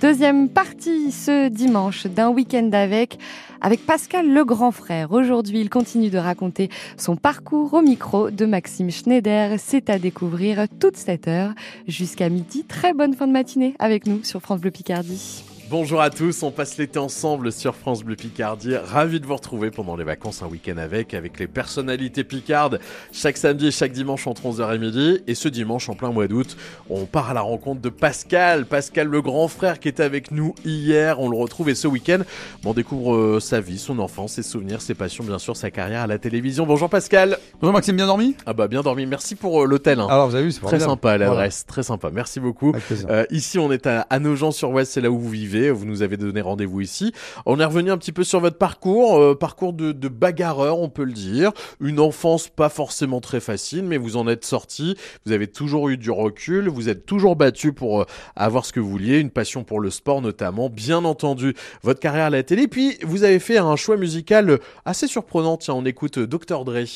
[0.00, 3.18] Deuxième partie ce dimanche d'un week-end avec,
[3.60, 5.12] avec Pascal le grand frère.
[5.12, 9.58] Aujourd'hui, il continue de raconter son parcours au micro de Maxime Schneider.
[9.58, 11.52] C'est à découvrir toute cette heure
[11.86, 12.64] jusqu'à midi.
[12.64, 15.44] Très bonne fin de matinée avec nous sur France Bleu Picardie.
[15.70, 18.74] Bonjour à tous, on passe l'été ensemble sur France Bleu Picardie.
[18.74, 22.80] Ravi de vous retrouver pendant les vacances, un week-end avec, avec les personnalités picardes.
[23.12, 25.20] Chaque samedi et chaque dimanche entre 11h et midi.
[25.28, 26.56] Et ce dimanche, en plein mois d'août,
[26.88, 28.66] on part à la rencontre de Pascal.
[28.66, 31.20] Pascal, le grand frère qui était avec nous hier.
[31.20, 32.18] On le retrouve et ce week-end,
[32.64, 36.00] on découvre euh, sa vie, son enfance, ses souvenirs, ses passions, bien sûr, sa carrière
[36.02, 36.66] à la télévision.
[36.66, 37.38] Bonjour Pascal.
[37.60, 38.34] Bonjour Maxime, bien dormi?
[38.44, 39.06] Ah bah bien dormi.
[39.06, 40.00] Merci pour euh, l'hôtel.
[40.00, 40.08] hein.
[40.10, 40.90] Alors vous avez vu, c'est Très formidable.
[40.90, 41.26] sympa Voilà.
[41.26, 42.10] l'adresse, très sympa.
[42.12, 42.72] Merci beaucoup.
[43.08, 45.59] Euh, ici, on est à, à Nogent-sur-Ouest, c'est là où vous vivez.
[45.68, 47.12] Vous nous avez donné rendez-vous ici.
[47.44, 51.04] On est revenu un petit peu sur votre parcours, euh, parcours de, bagarreur, on peut
[51.04, 51.52] le dire.
[51.80, 54.96] Une enfance pas forcément très facile, mais vous en êtes sorti.
[55.26, 56.68] Vous avez toujours eu du recul.
[56.68, 58.04] Vous êtes toujours battu pour euh,
[58.36, 60.70] avoir ce que vous vouliez, une passion pour le sport notamment.
[60.70, 62.66] Bien entendu, votre carrière à la télé.
[62.66, 65.58] Puis, vous avez fait un choix musical assez surprenant.
[65.58, 66.64] Tiens, on écoute euh, Dr.
[66.64, 66.86] Dre.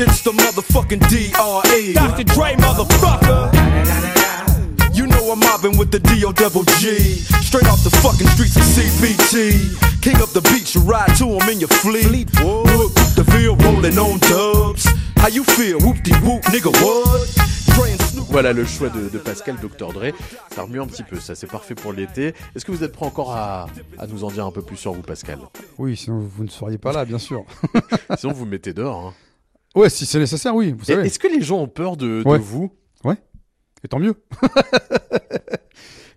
[0.00, 1.92] It's the motherfucking DRE.
[1.94, 2.24] Dr.
[2.24, 4.17] Dre, motherfucker.
[5.30, 6.98] I'm mobbing with the DO double G.
[7.42, 8.64] Straight off the fucking streets of.
[10.00, 12.28] King of the beach, you ride to him in your fleet.
[12.40, 14.86] Look, the feel rolling on dubs.
[15.16, 15.78] How you feel?
[15.80, 17.28] Whoop de whoop, nigga, what?
[18.30, 19.92] Voilà le choix de, de Pascal Dr.
[19.92, 20.12] Dre.
[20.54, 22.34] Ça remue un petit peu, ça c'est parfait pour l'été.
[22.54, 23.66] Est-ce que vous êtes prêt encore à,
[23.98, 25.38] à nous en dire un peu plus sur vous, Pascal?
[25.78, 27.44] Oui, sinon vous ne seriez pas là, bien sûr.
[28.18, 29.06] Sinon vous me mettez dehors.
[29.08, 29.14] hein.
[29.74, 31.06] Ouais, si c'est nécessaire, oui, vous savez.
[31.06, 32.38] Est-ce que les gens ont peur de, de Ouais.
[32.38, 32.70] vous?
[33.84, 34.14] Et tant mieux.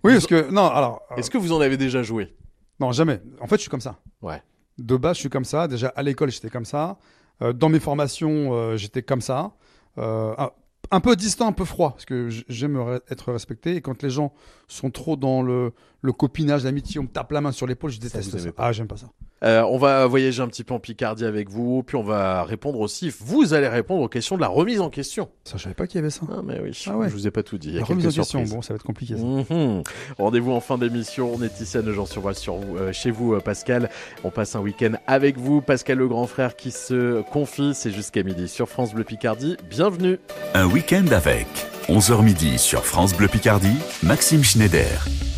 [0.04, 2.34] oui, parce que non, alors euh, Est-ce que vous en avez déjà joué?
[2.80, 3.20] Non, jamais.
[3.40, 3.98] En fait, je suis comme ça.
[4.20, 4.42] Ouais.
[4.78, 5.68] De base, je suis comme ça.
[5.68, 6.98] Déjà à l'école, j'étais comme ça.
[7.42, 9.52] Euh, dans mes formations, euh, j'étais comme ça.
[9.98, 10.50] Euh, un,
[10.90, 13.76] un peu distant, un peu froid, parce que j'aime re- être respecté.
[13.76, 14.32] Et quand les gens
[14.72, 18.00] sont trop dans le, le copinage, l'amitié, on me tape la main sur l'épaule, je
[18.00, 18.48] déteste ça.
[18.58, 19.06] Ah, j'aime pas ça.
[19.44, 22.78] Euh, On va voyager un petit peu en Picardie avec vous, puis on va répondre
[22.78, 23.12] aussi.
[23.18, 25.28] Vous allez répondre aux questions de la remise en question.
[25.42, 26.20] Ça, je savais pas qu'il y avait ça.
[26.30, 27.08] Ah mais oui, Ah ouais.
[27.08, 27.68] je vous ai pas tout dit.
[27.70, 28.54] Il y a La remise en question, surprises.
[28.54, 29.14] bon, ça va être compliqué.
[29.14, 29.82] Mhm.
[30.16, 31.32] Rendez-vous en fin d'émission.
[31.34, 33.90] On est ici à Nogent-sur-Oise sur vous, euh, chez vous, euh, Pascal.
[34.22, 35.60] On passe un week-end avec vous.
[35.60, 37.72] Pascal le grand frère qui se confie.
[37.74, 39.56] C'est jusqu'à midi sur France Bleu Picardie.
[39.68, 40.18] Bienvenue.
[40.54, 41.48] Un week-end avec
[41.88, 44.61] 11h midi sur France Bleu Picardie, Maxime Schneider.
[44.62, 45.31] I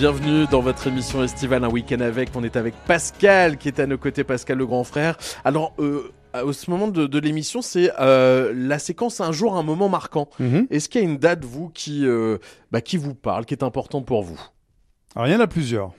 [0.00, 2.30] Bienvenue dans votre émission estivale Un week-end avec.
[2.34, 5.18] On est avec Pascal qui est à nos côtés, Pascal le grand frère.
[5.44, 9.62] Alors, euh, à ce moment de, de l'émission, c'est euh, la séquence un jour, un
[9.62, 10.30] moment marquant.
[10.38, 10.68] Mhm.
[10.70, 12.38] Est-ce qu'il y a une date, vous, qui, euh,
[12.70, 14.40] bah, qui vous parle, qui est importante pour vous?
[15.14, 15.92] Alors, il y en a plusieurs.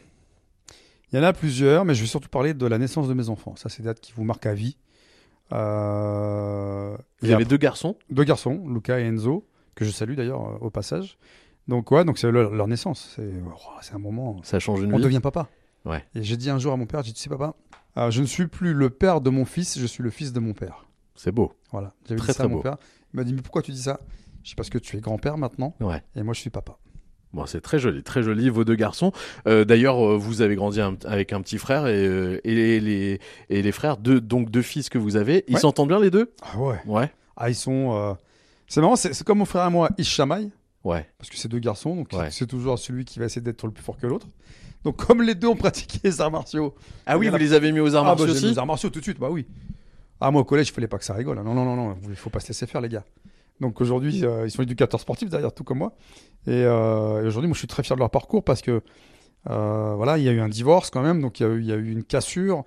[1.13, 3.29] Il y en a plusieurs, mais je vais surtout parler de la naissance de mes
[3.29, 3.55] enfants.
[3.55, 4.77] Ça, c'est des dates qui vous marquent à vie.
[5.53, 7.97] Euh, Vous avez après- deux garçons?
[8.09, 9.45] Deux garçons, Luca et Enzo,
[9.75, 11.19] que je salue d'ailleurs au passage.
[11.67, 13.13] Donc, ouais, donc c'est leur, leur naissance.
[13.15, 14.39] C'est oh, un moment.
[14.43, 15.47] Ça change une On vie devient papa.
[15.85, 16.03] Ouais.
[16.15, 17.55] Et j'ai dit un jour à mon père, j'ai dit, tu sais, papa,
[17.97, 20.39] euh, je ne suis plus le père de mon fils, je suis le fils de
[20.39, 20.85] mon père.
[21.15, 21.53] C'est beau.
[21.71, 21.93] Voilà.
[22.07, 22.61] J'avais Très, dit ça très à mon beau.
[22.61, 22.77] père.
[23.13, 23.99] Il m'a dit, mais pourquoi tu dis ça?
[24.43, 26.01] Je dis, parce que tu es grand-père maintenant, Ouais.
[26.15, 26.77] et moi, je suis papa.
[27.33, 29.13] Bon, c'est très joli, très joli, vos deux garçons.
[29.47, 33.19] Euh, D'ailleurs, euh, vous avez grandi un- avec un petit frère et, euh, et les,
[33.49, 35.45] et les frères, deux, donc deux fils que vous avez.
[35.47, 35.59] Ils Ouais.
[35.61, 36.33] s'entendent bien les deux?
[36.41, 36.79] Ah ouais.
[36.85, 37.09] Ouais.
[37.37, 38.17] Ah, ils sont.
[38.67, 40.51] C'est marrant, c'est comme mon frère et moi, ils se chamaillent,
[40.83, 41.07] Ouais.
[41.17, 42.31] parce que c'est deux garçons, donc Ouais.
[42.31, 44.27] c'est toujours celui qui va essayer d'être le plus fort que l'autre.
[44.83, 46.73] Donc, comme les deux ont pratiqué les arts martiaux.
[47.05, 48.65] Ah oui, vous les avez mis aux arts ah, martiaux bah, mis aussi les arts
[48.65, 49.45] martiaux tout de suite, bah oui.
[50.19, 51.37] Ah, moi, au collège, il fallait pas que ça rigole.
[51.37, 51.43] hein.
[51.43, 53.03] Non, non, non, non, il faut pas se laisser faire, les gars.
[53.59, 55.93] Donc, aujourd'hui, euh, ils sont éducateurs sportifs, d'ailleurs, tout comme moi.
[56.47, 58.81] Et, euh, et aujourd'hui, moi, je suis très fier de leur parcours parce que,
[59.51, 61.59] euh, voilà, il y a eu un divorce quand même, donc il y a eu,
[61.59, 62.63] il y a eu une cassure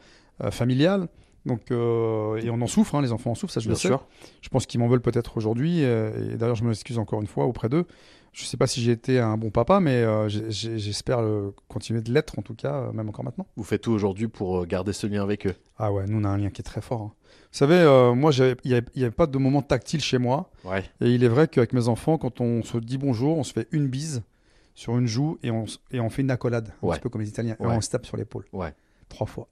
[0.50, 1.08] familiale.
[1.46, 3.78] Donc, euh, et on en souffre, hein, les enfants en souffrent, ça je Bien le
[3.78, 3.88] sais.
[3.88, 4.06] sûr.
[4.40, 5.84] Je pense qu'ils m'en veulent peut-être aujourd'hui.
[5.84, 7.84] euh, et d'ailleurs, je m'excuse encore une fois auprès d'eux.
[8.32, 11.22] Je sais pas si j'ai été un bon papa, mais euh, j'espère
[11.68, 13.46] continuer de l'être, en tout cas, même encore maintenant.
[13.56, 15.54] Vous faites tout aujourd'hui pour garder ce lien avec eux?
[15.78, 17.02] Ah ouais, nous on a un lien qui est très fort.
[17.02, 17.12] hein.
[17.52, 17.84] Vous savez,
[18.16, 20.50] moi, il n'y avait, pas de moment tactile chez moi.
[20.64, 20.82] Ouais.
[21.00, 23.68] Et il est vrai qu'avec mes enfants, quand on se dit bonjour, on se fait
[23.70, 24.22] une bise
[24.74, 27.28] sur une joue et on, et on fait une accolade, un petit peu comme les
[27.28, 27.54] Italiens.
[27.60, 28.46] Et on se tape sur l'épaule.
[29.08, 29.48] Trois fois.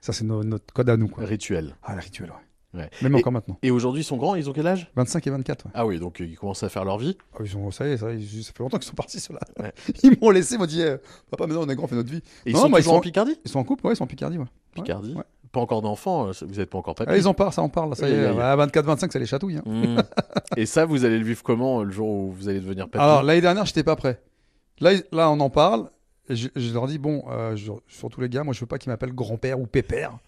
[0.00, 1.08] Ça, c'est no- notre code à nous.
[1.08, 1.24] Quoi.
[1.24, 1.74] Rituel.
[1.82, 2.80] Ah, le rituel, ouais.
[2.80, 2.90] Ouais.
[3.02, 3.58] Même Et- encore maintenant.
[3.62, 4.90] Et aujourd'hui, ils sont grands, ils ont quel âge?
[4.94, 5.64] 25 et 24.
[5.66, 5.70] ouais.
[5.74, 7.16] Ah oui, donc euh, ils commencent à faire leur vie.
[7.34, 9.18] Ah, ils sont, ça y est, ça, y est, ça fait longtemps qu'ils sont partis,
[9.20, 9.40] ceux-là.
[9.58, 9.72] Ouais.
[10.02, 10.96] Ils m'ont laissé, ils m'ont dit, eh,
[11.30, 12.18] papa, maintenant on est grand, on fait notre vie.
[12.44, 13.36] Et ils Non, sont moi, ils toujours en sont- Picardie?
[13.44, 14.44] Ils sont en couple, ouais, ils sont en Picardie, ouais.
[14.74, 15.14] Picardie?
[15.14, 15.22] Ouais.
[15.50, 17.10] Pas encore d'enfants, euh, vous n'êtes pas encore papy?
[17.10, 18.26] Ah, ils en parlent, ça en parle, ça y Aïe, est.
[18.26, 18.40] aïe, aïe.
[18.40, 19.56] À 24-25, ça les chatouille.
[19.56, 19.62] hein.
[19.64, 19.96] Hmm.
[20.58, 23.02] Et ça, vous allez le vivre comment euh, le jour où vous allez devenir papy?
[23.02, 24.20] Alors l'année dernière, j'étais pas prêt.
[24.80, 25.88] Là, là, on en parle.
[26.28, 28.78] Et je, je leur dis bon, euh, je- surtout les gars, moi je veux pas
[28.78, 30.18] qu'ils m'appellent grand-père ou pépère.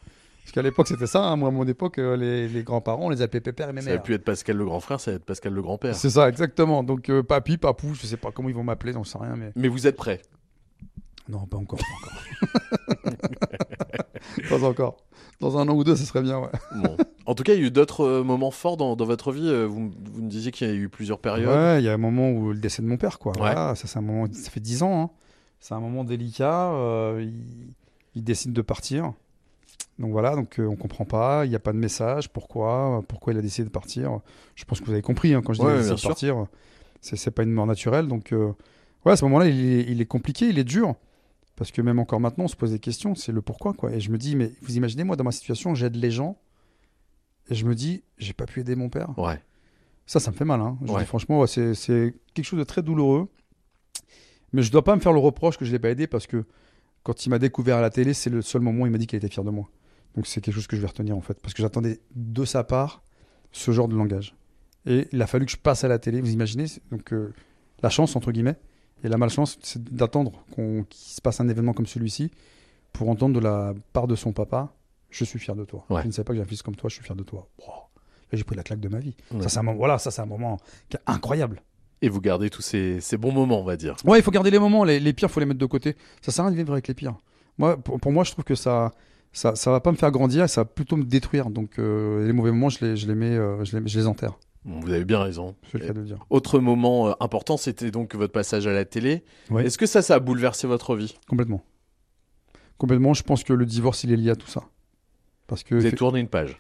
[0.43, 1.23] Parce qu'à l'époque c'était ça.
[1.25, 1.37] hein.
[1.37, 3.95] Moi à mon époque, euh, les, les grands-parents, on les appelait pépère et Ça mémère.
[3.95, 5.95] va plus être Pascal le grand frère, ça va être Pascal le grand-père.
[5.95, 6.83] C'est ça, exactement.
[6.83, 9.53] Donc euh, papy, papou, je sais pas comment ils vont m'appeler, j'en sais rien, mais
[9.57, 10.23] Mais vous êtes prêts?
[11.29, 11.85] Non, pas encore, pas
[12.57, 13.21] encore.
[14.49, 14.97] pas encore.
[15.41, 16.39] Dans un an ou deux, ça serait bien.
[16.41, 16.49] Ouais.
[16.83, 16.97] Bon.
[17.27, 19.49] En tout cas, il y a eu d'autres euh, moments forts dans, dans votre vie.
[19.67, 21.49] Vous, vous me disiez qu'il y a eu plusieurs périodes.
[21.49, 23.33] Ouais, il y a un moment où le décès de mon père, quoi.
[23.33, 23.39] Ouais.
[23.39, 25.03] Voilà, ça c'est un moment, ça fait 10 ans.
[25.03, 25.11] hein.
[25.61, 26.73] C'est un moment délicat.
[26.73, 27.75] euh, il,
[28.15, 29.13] il décide de partir.
[29.99, 31.45] Donc voilà, donc euh, on comprend pas.
[31.45, 32.29] Il n'y a pas de message.
[32.31, 34.21] Pourquoi Pourquoi il a décidé de partir
[34.55, 36.47] Je pense que vous avez compris hein, quand je dis Ouais, de partir.
[37.03, 38.09] C'est pas une mort naturelle.
[38.09, 38.53] Donc euh,
[39.05, 40.95] ouais, à ce moment-là, il est, il est compliqué, il est dur.
[41.57, 43.15] Parce que même encore maintenant, on se pose des questions.
[43.15, 43.93] C'est le pourquoi, quoi.
[43.93, 46.39] Et je me dis, mais vous imaginez, moi, dans ma situation, j'aide les gens.
[47.51, 49.11] Et je me dis, j'ai pas pu aider mon père.
[49.19, 49.39] Ouais.
[50.07, 50.61] Ça, ça me fait mal.
[50.61, 50.79] Hein.
[50.87, 51.01] Je Ouais.
[51.01, 53.29] dis franchement, c'est quelque chose de très douloureux.
[54.53, 56.45] Mais je dois pas me faire le reproche que je l'ai pas aidé parce que
[57.03, 59.07] quand il m'a découvert à la télé, c'est le seul moment où il m'a dit
[59.07, 59.69] qu'il était fier de moi.
[60.17, 61.41] Donc c'est quelque chose que je vais retenir en fait.
[61.41, 63.03] Parce que j'attendais de sa part
[63.53, 64.35] ce genre de langage.
[64.87, 66.21] Et il a fallu que je passe à la télé.
[66.21, 67.33] Vous imaginez Donc euh,
[67.83, 68.57] la chance, entre guillemets,
[69.05, 72.31] et la malchance, c'est d'attendre qu'il se passe un événement comme celui-ci
[72.93, 74.75] pour entendre de la part de son papa
[75.11, 75.85] Je suis fier de toi.
[75.91, 76.03] Ouais.
[76.03, 77.49] Je ne savais pas que j'ai un fils comme toi, je suis fier de toi.
[77.61, 77.75] Wow.
[78.33, 79.17] Là, j'ai pris la claque de ma vie.
[79.33, 79.43] Ouais.
[79.43, 80.59] Ça, c'est un moment, voilà, ça, c'est un moment
[81.07, 81.63] incroyable.
[82.03, 83.95] Et vous gardez tous ces, ces bons moments, on va dire.
[84.05, 84.85] Ouais, il faut garder les moments.
[84.85, 85.97] Les, les pires, faut les mettre de côté.
[86.23, 87.17] Ça sert à rien de vivre avec les pires.
[87.59, 88.93] Moi, pour, pour moi, je trouve que ça,
[89.33, 91.51] ça, ça va pas me faire grandir, ça va plutôt me détruire.
[91.51, 94.07] Donc, euh, les mauvais moments, je les, je les mets, euh, je les, je les
[94.07, 94.39] enterre.
[94.65, 95.57] Bon, vous avez bien raison.
[95.71, 96.25] C'est le cas de le dire.
[96.31, 99.23] Autre moment euh, important, c'était donc votre passage à la télé.
[99.51, 99.67] Ouais.
[99.67, 101.15] Est-ce que ça, ça a bouleversé votre vie?
[101.29, 101.63] Complètement.
[102.79, 103.13] Complètement.
[103.13, 104.63] Je pense que le divorce, il est lié à tout ça.
[105.47, 106.59] Parce que Vous avez tourné une page.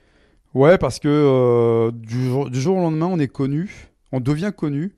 [0.53, 4.93] Ouais, parce que du, jour, du jour au lendemain, on est connu, on devient connu.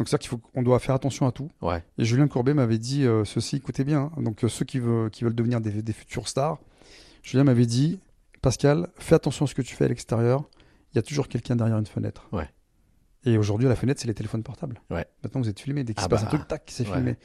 [0.00, 1.50] Donc c'est-à-dire qu'il faut qu'on doit faire attention à tout.
[1.60, 1.84] Ouais.
[1.98, 4.22] Et Julien Courbet m'avait dit euh, ceci, écoutez bien, hein.
[4.22, 6.58] donc euh, ceux qui, veulent, qui veulent devenir des, des futurs stars,
[7.22, 8.00] Julien m'avait dit,
[8.40, 10.48] Pascal, fais attention à ce que tu fais à l'extérieur,
[10.94, 12.26] il y a toujours quelqu'un derrière une fenêtre.
[12.32, 12.48] Ouais.
[13.26, 14.80] Et aujourd'hui, la fenêtre, c'est les téléphones portables.
[14.88, 15.04] Ouais.
[15.22, 17.18] Maintenant, vous êtes filmé, dès qu'il Ah se passe bah, un truc, tac, c'est filmé.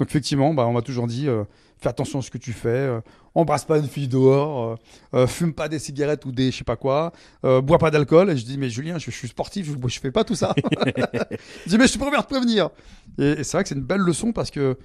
[0.00, 1.44] Donc effectivement, bah, on m'a toujours dit, euh,
[1.78, 3.00] fais attention à ce que tu fais, euh,
[3.34, 4.78] embrasse pas une fille dehors,
[5.12, 8.30] euh, fume pas des cigarettes ou des je sais pas quoi, bois pas d'alcool.
[8.30, 10.54] Et je dis, mais Julien, je, je suis sportif, je, je fais pas tout ça.
[10.86, 12.70] je dis, mais je suis préfère te prévenir.
[13.18, 14.78] Et, et c'est vrai que c'est une belle leçon parce que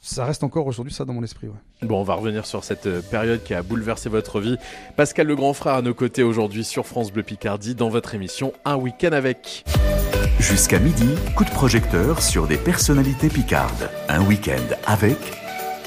[0.00, 1.48] ça reste encore aujourd'hui ça dans mon esprit.
[1.48, 1.86] Ouais.
[1.86, 4.56] Bon, on va revenir sur cette période qui a bouleversé votre vie.
[4.96, 8.54] Pascal le grand frère à nos côtés aujourd'hui sur France Bleu Picardie dans votre émission
[8.64, 9.64] Un week-end avec.
[10.38, 13.90] Jusqu'à midi, coup de projecteur sur des personnalités picardes.
[14.08, 15.16] Un week-end avec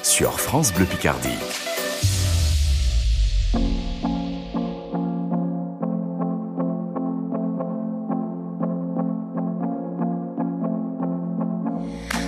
[0.01, 1.29] sur France Bleu Picardie.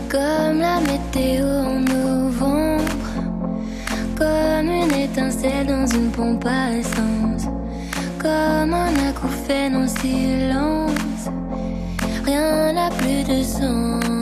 [0.10, 2.84] Comme la météo en novembre,
[4.18, 7.48] comme une étincelle dans une pompe à essence,
[8.18, 10.88] comme un acouphène en silence,
[12.29, 14.19] rien n'a plus de sens.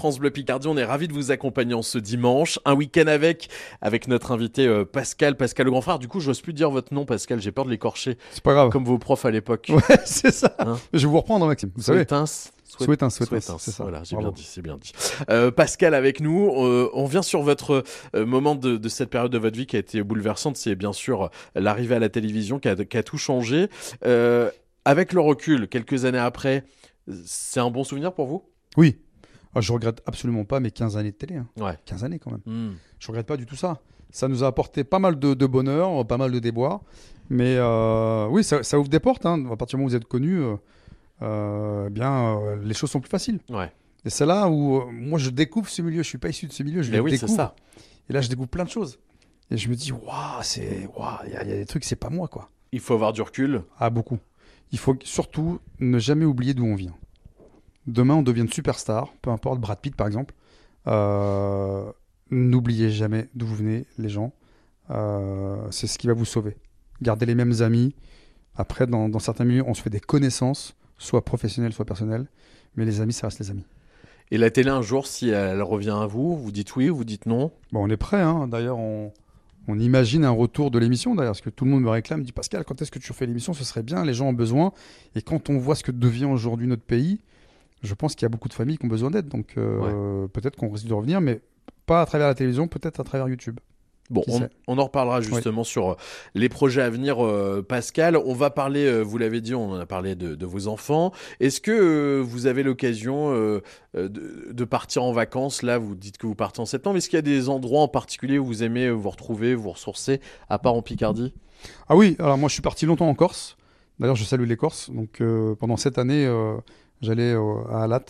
[0.00, 2.58] France Bleu Picardie, on est ravis de vous accompagner en ce dimanche.
[2.64, 3.50] Un week-end avec,
[3.82, 5.98] avec notre invité euh, Pascal, Pascal le grand frère.
[5.98, 8.70] Du coup, j'ose plus dire votre nom, Pascal, j'ai peur de l'écorcher, C'est pas grave.
[8.70, 9.70] comme vos profs à l'époque.
[9.70, 10.56] Ouais, c'est ça.
[10.58, 11.70] Hein Je vais vous reprendre, Maxime.
[11.76, 11.98] Vous savez.
[11.98, 12.24] Souhaitins.
[12.24, 12.50] Souhait-
[12.86, 13.82] Souhaitins, Souhaitins, Souhaitins, c'est ça.
[13.82, 14.92] Voilà, j'ai bien dit, c'est bien dit.
[15.28, 17.84] Euh, Pascal avec nous, euh, on vient sur votre
[18.16, 20.56] euh, moment de, de cette période de votre vie qui a été bouleversante.
[20.56, 23.68] C'est bien sûr l'arrivée à la télévision qui a, qui a tout changé.
[24.86, 26.64] Avec le recul, quelques années après,
[27.26, 28.44] c'est un bon souvenir pour vous?
[28.78, 28.96] Oui.
[29.54, 31.36] Ah, je regrette absolument pas mes 15 années de télé.
[31.36, 31.46] hein.
[31.58, 31.76] Ouais.
[31.86, 32.40] 15 années quand même.
[32.46, 32.74] Hmm.
[32.98, 33.80] Je regrette pas du tout ça.
[34.10, 36.80] Ça nous a apporté pas mal de, de bonheur, pas mal de déboires.
[37.28, 39.26] Mais euh, oui, ça, ça ouvre des portes.
[39.26, 39.44] hein.
[39.52, 40.56] À partir du moment où vous êtes connu, euh,
[41.22, 43.40] euh, eh bien, euh, les choses sont plus faciles.
[43.48, 43.70] Ouais.
[44.04, 46.02] Et c'est là où euh, moi je découvre ce milieu.
[46.02, 47.34] Je suis pas issu de ce milieu, je Mais le oui, découvre.
[47.34, 47.54] ça.
[48.08, 48.98] Et là, je découvre plein de choses.
[49.50, 52.08] Et je me dis, waouh, c'est, waouh, il y, y a des trucs, c'est pas
[52.10, 52.50] moi, quoi.
[52.72, 53.62] Il faut avoir du recul.
[53.78, 54.18] Ah, beaucoup.
[54.72, 56.94] Il faut surtout ne jamais oublier d'où on vient.
[57.86, 60.34] Demain, on devient une superstar, peu importe, Brad Pitt par exemple.
[60.86, 61.90] Euh,
[62.32, 64.32] N'oubliez jamais d'où vous venez, les gens.
[64.90, 66.56] Euh, c'est ce qui va vous sauver.
[67.02, 67.94] Gardez les mêmes amis.
[68.54, 72.26] Après, dans, dans certains milieux, on se fait des connaissances, soit professionnelles, soit personnelles.
[72.76, 73.66] Mais les amis, ça reste les amis.
[74.30, 77.26] Et la télé, un jour, si elle revient à vous, vous dites oui, vous dites
[77.26, 77.50] non?
[77.72, 78.20] Bon, on est prêt.
[78.20, 78.46] Hein.
[78.46, 79.12] D'ailleurs, on,
[79.66, 81.16] on imagine un retour de l'émission.
[81.16, 83.26] D'ailleurs, parce que tout le monde me réclame, dit Pascal, quand est-ce que tu refais
[83.26, 83.54] l'émission?
[83.54, 84.04] Ce serait bien.
[84.04, 84.72] Les gens ont besoin.
[85.16, 87.18] Et quand on voit ce que devient aujourd'hui notre pays,
[87.82, 89.28] je pense qu'il y a beaucoup de familles qui ont besoin d'aide.
[89.28, 91.40] Donc euh, peut-être qu'on risque de revenir, mais
[91.86, 93.58] pas à travers la télévision, peut-être à travers YouTube.
[94.10, 94.24] Bon,
[94.66, 95.94] on, en reparlera justement sur euh,
[96.34, 98.16] les projets à venir, euh, Pascal.
[98.16, 101.12] On va parler, euh, vous l'avez dit, on en a parlé de, de vos enfants.
[101.38, 104.10] Est-ce que euh, vous avez l'occasion de,
[104.50, 105.62] de partir en vacances?
[105.62, 106.96] Là, vous dites que vous partez en septembre.
[106.96, 110.20] Est-ce qu'il y a des endroits en particulier où vous aimez vous retrouver, vous ressourcer,
[110.48, 111.32] à part en Picardie?
[111.88, 113.56] Ah oui, alors moi je suis parti longtemps en Corse.
[114.00, 114.90] D'ailleurs, je salue les Corses.
[114.90, 115.22] Donc
[115.60, 116.28] pendant cette année,
[117.00, 118.04] j'allais euh, à Alat,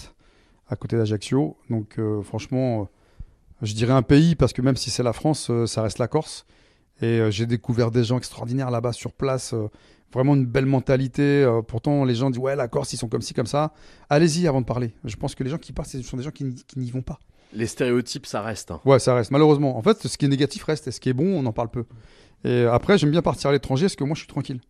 [0.68, 1.56] à côté d'Ajaccio.
[1.68, 2.84] Donc euh, franchement, euh,
[3.62, 6.46] je dirais un pays parce que même si c'est la France, ça reste la Corse.
[7.02, 9.54] Et j'ai découvert des gens extraordinaires là-bas sur place.
[10.12, 11.50] vraiment une belle mentalité.
[11.66, 13.72] pourtant, les gens disent ouais, la Corse, ils sont comme ci, comme ça.
[14.10, 14.92] Allez-y avant de parler.
[15.04, 16.44] Je pense que les gens qui partent, ce sont des gens qui,
[16.76, 17.18] n'y- vont pas.
[17.54, 18.70] Les stéréotypes, ça reste.
[18.70, 18.80] hein.
[18.84, 19.30] Ouais, ça reste.
[19.30, 19.78] Malheureusement.
[19.78, 21.70] En fait, ce qui est négatif reste et ce qui est bon, on en parle
[21.70, 21.84] peu.
[22.44, 24.60] Et après, j'aime bien partir à l'étranger parce que moi, je suis tranquille.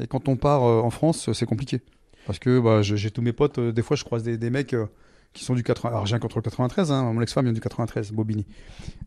[0.00, 1.80] Et quand on part en France, c'est compliqué.
[2.26, 4.74] Parce que bah, j'ai tous mes potes, euh, des fois, je croise des, des mecs
[4.74, 4.86] euh,
[5.32, 5.90] qui sont du 80.
[5.90, 8.46] Alors, j'ai rien contre le 93, hein, mon ex-femme vient du 93, Bobigny.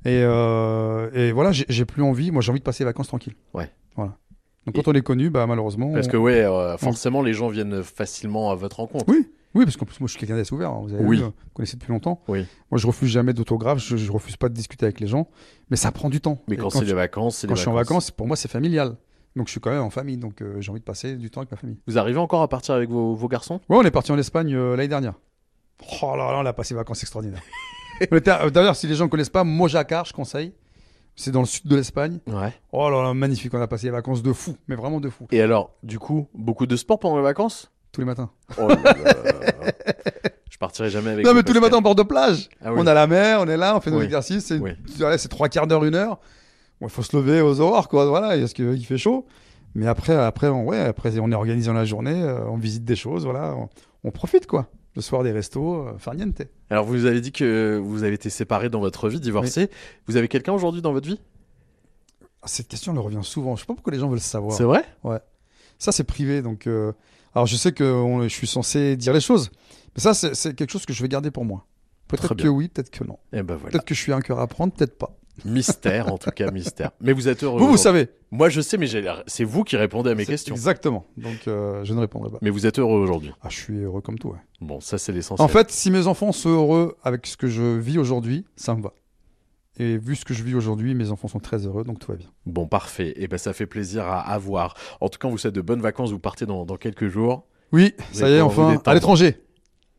[0.06, 2.32] Et, euh, et voilà, j'ai plus envie.
[2.32, 3.36] Moi, j'ai envie de passer les vacances tranquille.
[3.54, 3.70] Ouais.
[3.96, 4.18] Voilà.
[4.66, 5.92] Donc, quand on est connu, bah, malheureusement.
[5.94, 9.06] Parce que ouais, euh, forcément, les gens viennent facilement à votre rencontre.
[9.08, 9.30] Oui.
[9.54, 10.72] Oui, parce qu'en plus, moi, je suis quelqu'un d'assez ouvert.
[10.72, 11.18] hein, Vous avez Oui.
[11.18, 12.22] vu, vous connaissez depuis longtemps.
[12.28, 12.46] Oui.
[12.72, 13.80] Moi, je refuse jamais d'autographe.
[13.80, 15.30] Je, je refuse pas de discuter avec les gens.
[15.70, 16.42] Mais ça prend du temps.
[16.50, 18.50] Mais quand, c'est les vacances, c'est les quand je suis en vacances, pour moi, c'est
[18.52, 18.98] familial.
[19.36, 20.18] Donc, je suis quand même en famille.
[20.18, 21.78] Donc, euh, j'ai envie de passer du temps avec ma famille.
[21.88, 23.60] Vous arrivez encore à partir avec vos, vos garçons?
[23.70, 25.14] Ouais, on est parti en Espagne euh, l'année dernière.
[26.02, 27.42] Oh là là, on a passé des vacances extraordinaires.
[28.12, 30.54] On euh, D'ailleurs, si les gens ne connaissent pas, Mojacar, je conseille.
[31.16, 32.20] C'est dans le sud de l'Espagne.
[32.28, 32.54] Ouais.
[32.74, 33.54] Oh là là, magnifique.
[33.54, 34.58] On a passé des vacances de fou.
[34.68, 35.28] Mais vraiment de fou.
[35.32, 37.72] Et alors, du coup, beaucoup de sport pendant les vacances?
[37.94, 38.30] Tous les matins.
[38.58, 38.94] Oh là là.
[40.52, 42.50] Je partirai jamais avec non, mais tous les matins, en bord de plage.
[42.64, 42.80] Ah oui.
[42.82, 44.06] On a la mer, on est là, on fait nos Oui.
[44.06, 44.46] exercices.
[44.46, 44.72] C'est Oui.
[45.00, 46.20] ouais, c'est trois quarts d'heure, une heure.
[46.86, 48.06] Il faut se lever aux aurores, quoi.
[48.08, 49.26] Voilà, parce qu'il fait chaud.
[49.76, 52.86] Mais après, après, on, ouais, après, on est organisé dans la journée, euh, on visite
[52.86, 53.54] des choses, voilà.
[53.56, 53.68] On,
[54.06, 54.70] on profite, quoi.
[54.96, 56.42] Le soir des restos, euh, farniente.
[56.70, 59.70] Alors, vous avez dit que vous avez été séparés dans votre vie, divorcés.
[60.08, 61.20] Vous avez quelqu'un aujourd'hui dans votre vie?
[62.42, 63.56] Ah, Cette question, elle revient souvent.
[63.58, 64.56] Je sais pas pourquoi les gens veulent le savoir.
[64.56, 64.84] C'est vrai?
[65.78, 66.42] Ça, c'est privé.
[66.42, 66.94] Donc, euh,
[67.34, 69.52] alors, je sais que on- je suis censé dire les choses.
[69.96, 71.66] Mais ça, c'est quelque chose que je vais garder pour moi.
[72.08, 73.18] Peut-être que oui, peut-être que non.
[73.34, 73.72] Eh ben voilà.
[73.72, 75.18] Peut-être que je suis un cœur à prendre, peut-être pas.
[75.44, 76.92] Mystère, en tout cas, mystère.
[77.02, 77.60] Mais vous êtes heureux.
[77.60, 78.08] vous, vous savez.
[78.32, 78.88] Moi, je sais, mais
[79.28, 80.56] c'est vous qui répondez à mes questions.
[80.56, 81.06] Exactement.
[81.18, 82.38] Donc, euh, je ne répondrai pas.
[82.42, 83.32] Mais vous êtes heureux aujourd'hui.
[83.42, 84.40] Ah, je suis heureux comme tout, ouais.
[84.62, 85.44] Bon, ça, c'est l'essentiel.
[85.44, 88.82] En fait, si mes enfants sont heureux avec ce que je vis aujourd'hui, ça me
[88.82, 88.94] va.
[89.78, 92.18] Et vu ce que je vis aujourd'hui, mes enfants sont très heureux, donc tout va
[92.18, 92.30] bien.
[92.46, 93.14] Bon, parfait.
[93.18, 94.76] Et ben, ça fait plaisir à, à voir.
[95.02, 96.12] En tout cas, vous souhaite de bonnes vacances.
[96.12, 97.46] Vous partez dans, dans quelques jours.
[97.74, 99.38] Oui, Vous ça y est, enfin, à l'étranger.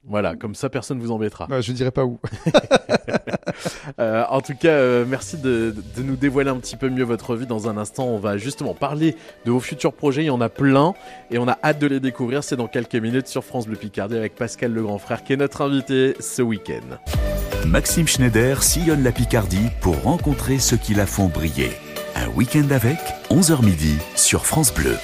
[0.09, 1.47] Voilà, comme ça, personne ne vous embêtera.
[1.49, 2.21] Bah, je dirais pas où.
[3.99, 7.47] Euh, en tout cas, euh, merci de, nous dévoiler un petit peu mieux votre vie.
[7.47, 10.23] Dans un instant, on va justement parler de vos futurs projets.
[10.23, 10.93] Il y en a plein
[11.31, 12.45] et on a hâte de les découvrir.
[12.45, 15.37] C'est dans quelques minutes sur France Bleu Picardie avec Pascal le grand frère qui est
[15.37, 16.99] notre invité ce week-end.
[17.65, 21.71] Maxime Schneider sillonne la Picardie pour rencontrer ceux qui la font briller.
[22.15, 22.99] Un week-end avec,
[23.31, 24.97] 11h midi, sur France Bleu.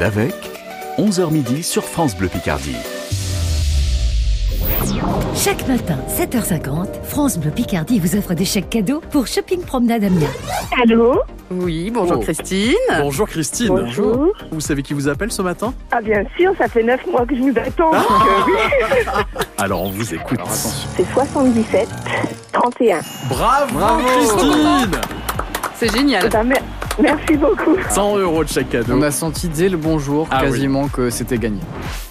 [0.00, 0.34] Avec
[0.98, 2.76] 11h midi sur France Bleu Picardie.
[5.34, 10.26] Chaque matin, 7h50, France Bleu Picardie vous offre des chèques cadeaux pour Shopping Promenade Amiens.
[10.82, 12.20] Allô Oui, bonjour Oh.
[12.22, 12.74] Christine.
[12.98, 13.68] Bonjour Christine.
[13.68, 14.28] Bonjour.
[14.50, 15.72] Vous savez qui vous appelle ce matin?
[15.92, 17.90] Ah bien sûr, ça fait 9 mois que je vous attends.
[17.92, 19.34] donc, euh, oui.
[19.58, 20.40] Alors on vous écoute.
[20.46, 21.88] C'est 77
[22.52, 23.00] 31.
[23.28, 24.90] Bravo, Christine
[25.74, 26.24] C'est génial.
[26.26, 26.52] Eh ben,
[27.02, 27.76] merci beaucoup.
[27.90, 28.94] 100 euros de chaque cadeau.
[28.96, 30.50] On a senti dès le bonjour Ah oui.
[30.50, 31.60] quasiment que c'était gagné.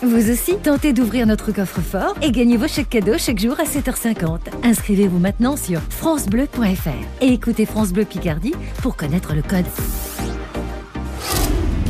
[0.02, 4.40] Vous aussi, tentez d'ouvrir notre coffre-fort et gagnez vos chèques cadeaux chaque jour à 7h50.
[4.64, 6.90] Inscrivez-vous maintenant sur francebleu.fr
[7.22, 9.66] et écoutez France Bleu Picardie pour connaître le code.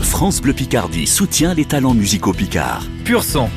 [0.02, 2.84] France Bleu Picardie soutient les talents musicaux picards.
[3.06, 3.50] Pur sang.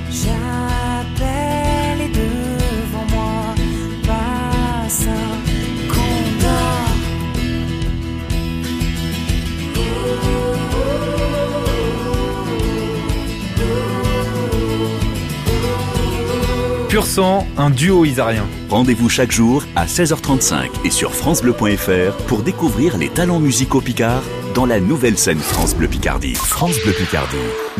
[16.92, 18.44] Pur sang, un duo isarien.
[18.68, 24.22] Rendez-vous chaque jour à 16h35 et sur francebleu.fr pour découvrir les talents musicaux picards
[24.55, 26.35] dans la nouvelle scène France Bleu Picardie.
[26.35, 27.38] France Bleu Picardie,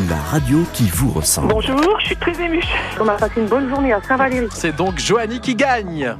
[0.09, 1.49] la radio qui vous ressemble.
[1.49, 2.63] Bonjour, je suis très émue.
[2.99, 4.47] On a passé une bonne journée à Saint-Valéry.
[4.51, 6.15] C'est donc Joanie qui gagne.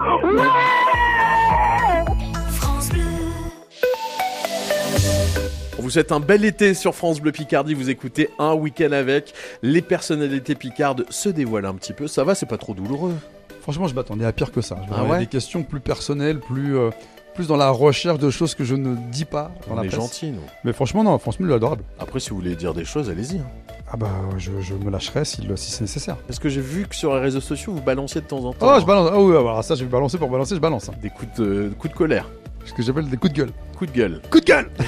[5.83, 7.73] Vous souhaite un bel été sur France Bleu Picardie.
[7.73, 9.33] Vous écoutez un week-end avec.
[9.61, 12.07] Les personnalités picardes se dévoilent un petit peu.
[12.07, 13.13] Ça va, c'est pas trop douloureux.
[13.61, 14.77] Franchement, je m'attendais à pire que ça.
[14.91, 16.89] Ah ouais des questions plus personnelles, plus, euh,
[17.35, 19.87] plus dans la recherche de choses que je ne dis pas dans On la est
[19.87, 19.99] presse.
[20.01, 20.41] gentil, nous.
[20.65, 21.83] Mais franchement, non, France Bleu est adorable.
[21.99, 23.37] Après, si vous voulez dire des choses, allez-y.
[23.39, 23.45] hein.
[23.91, 26.17] Ah bah, je, je me lâcherai si, si c'est nécessaire.
[26.27, 28.73] Parce que j'ai vu que sur les réseaux sociaux, vous balanciez de temps en temps.
[28.75, 29.09] Oh, je balance.
[29.13, 30.89] Ah oui, alors ça, je vais balancer pour balancer, je balance.
[30.89, 30.93] hein.
[31.01, 32.29] Des coups de, coups de colère.
[32.65, 33.51] Ce que j'appelle des coups de gueule.
[33.77, 34.21] Coup de gueule.
[34.29, 34.69] Coup de gueule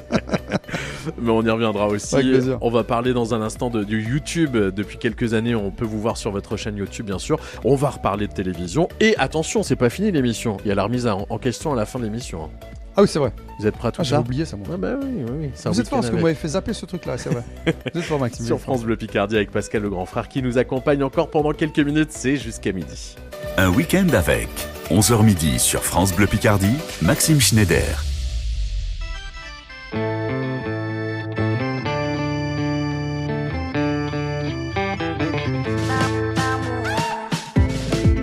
[1.20, 2.16] Mais on y reviendra aussi.
[2.60, 4.56] On va parler dans un instant de, du YouTube.
[4.56, 7.38] Depuis quelques années, on peut vous voir sur votre chaîne YouTube, bien sûr.
[7.64, 8.88] On va reparler de télévision.
[9.00, 10.58] Et attention, c'est pas fini l'émission.
[10.64, 12.44] Il y a la remise en, en question à la fin de l'émission.
[12.44, 12.66] hein.
[12.96, 13.32] Ah oui, c'est vrai.
[13.58, 14.66] Vous êtes prêts à tout Ah, ça J'avais oublié ça, moi.
[14.74, 15.50] Ah bah oui, oui, oui.
[15.54, 17.44] c'est un Vous êtes fort parce que vous m'avez fait zapper ce truc-là, c'est vrai.
[17.66, 18.44] vous êtes fort, Maxime.
[18.44, 21.78] Sur France Bleu Picardie avec Pascal le grand frère qui nous accompagne encore pendant quelques
[21.78, 23.16] minutes, c'est jusqu'à midi.
[23.56, 24.48] Un week-end avec
[24.90, 28.02] 11h midi sur France Bleu Picardie, Maxime Schneider.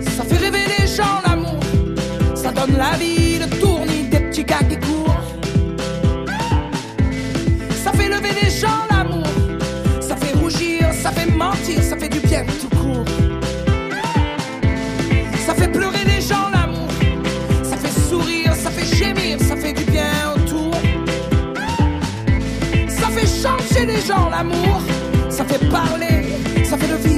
[0.00, 1.60] Ça fait rêver les gens l'amour,
[2.34, 4.76] ça donne la vie, le tournis des petits gars qui
[24.00, 24.80] gens l'amour,
[25.28, 26.24] ça fait parler,
[26.64, 27.17] ça fait le vide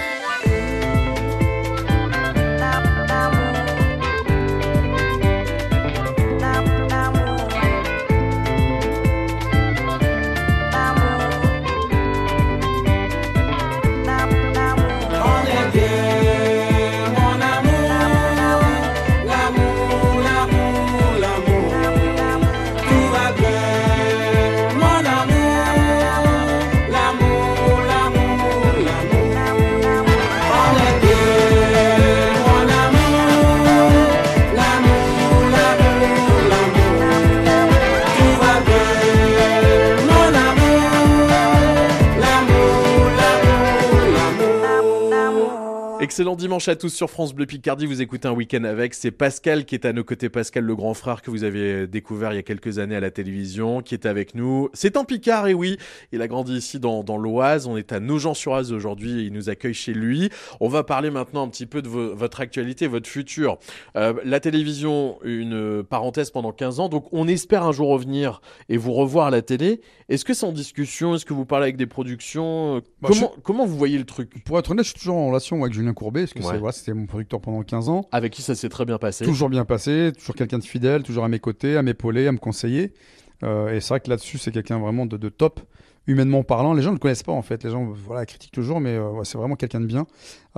[46.21, 47.87] Excellent dimanche à tous sur France Bleu Picardie.
[47.87, 48.93] Vous écoutez un week-end avec.
[48.93, 50.29] C'est Pascal qui est à nos côtés.
[50.29, 53.09] Pascal, le grand frère que vous avez découvert il y a quelques années à la
[53.09, 54.69] télévision, qui est avec nous.
[54.73, 55.77] C'est un Picard, et oui.
[56.11, 57.65] Il a grandi ici dans, dans l'Oise.
[57.65, 60.29] On est à Nogent-sur-Oise aujourd'hui et il nous accueille chez lui.
[60.59, 63.57] On va parler maintenant un petit peu de vo- votre actualité, votre futur.
[63.95, 66.87] Euh, la télévision, une parenthèse pendant 15 ans.
[66.87, 69.81] Donc, on espère un jour revenir et vous revoir à la télé.
[70.07, 71.15] Est-ce que c'est en discussion?
[71.15, 72.75] Est-ce que vous parlez avec des productions?
[73.01, 74.43] Bah, comment, comment vous voyez le truc?
[74.43, 76.45] Pour être honnête, je suis toujours en relation avec Julien Courbet, parce que Ouais.
[76.51, 78.07] c'est- voilà, c'était mon producteur pendant 15 ans.
[78.11, 81.23] Avec qui ça s'est très bien passé Toujours bien passé, toujours quelqu'un de fidèle, toujours
[81.23, 82.93] à mes côtés, à m'épauler, à me conseiller.
[83.43, 85.61] Euh, et c'est vrai que là-dessus, c'est quelqu'un vraiment de, de top,
[86.05, 86.73] humainement parlant.
[86.73, 87.63] Les gens ne le connaissent pas en fait.
[87.63, 90.05] Les gens voilà, critiquent toujours, mais euh, ouais, c'est vraiment quelqu'un de bien.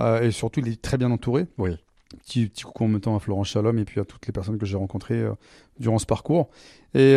[0.00, 1.46] Euh, et surtout, il est très bien entouré.
[1.56, 1.76] Oui.
[2.24, 4.56] Petit, petit coucou en même temps à Florent Chalom et puis à toutes les personnes
[4.58, 5.24] que j'ai rencontrées
[5.80, 6.48] durant ce parcours.
[6.94, 7.16] Et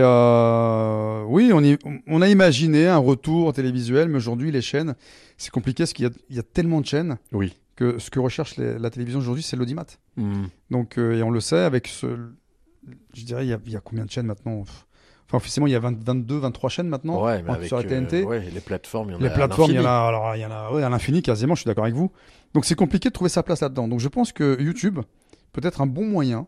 [1.28, 4.96] oui, on, y- on a imaginé un retour télévisuel, mais aujourd'hui, les chaînes,
[5.38, 7.54] c'est compliqué parce qu'il y a, il y a tellement de chaînes Oui.
[7.78, 9.86] Que ce que recherche les- la télévision aujourd'hui, c'est l'audimat.
[10.18, 10.48] Hmm.
[10.72, 12.08] Donc, euh, et on le sait, avec ce.
[13.14, 14.60] Je dirais, il y a, il y a combien de chaînes maintenant?
[14.60, 17.78] Enfin, officiellement, il y a 20 22, 23 chaînes maintenant Ouais, mais en- avec sur
[17.78, 18.24] la euh, TNT.
[18.24, 19.32] ouais, les plateformes, il y en Les a.
[19.32, 21.54] à plateformes, il y en a, alors, il y en a ouais, à l'infini quasiment,
[21.56, 22.12] je suis d'accord avec vous.
[22.54, 23.88] Donc c'est compliqué de trouver sa place là-dedans.
[23.90, 25.00] Donc je pense que YouTube
[25.52, 26.48] peut être un bon moyen,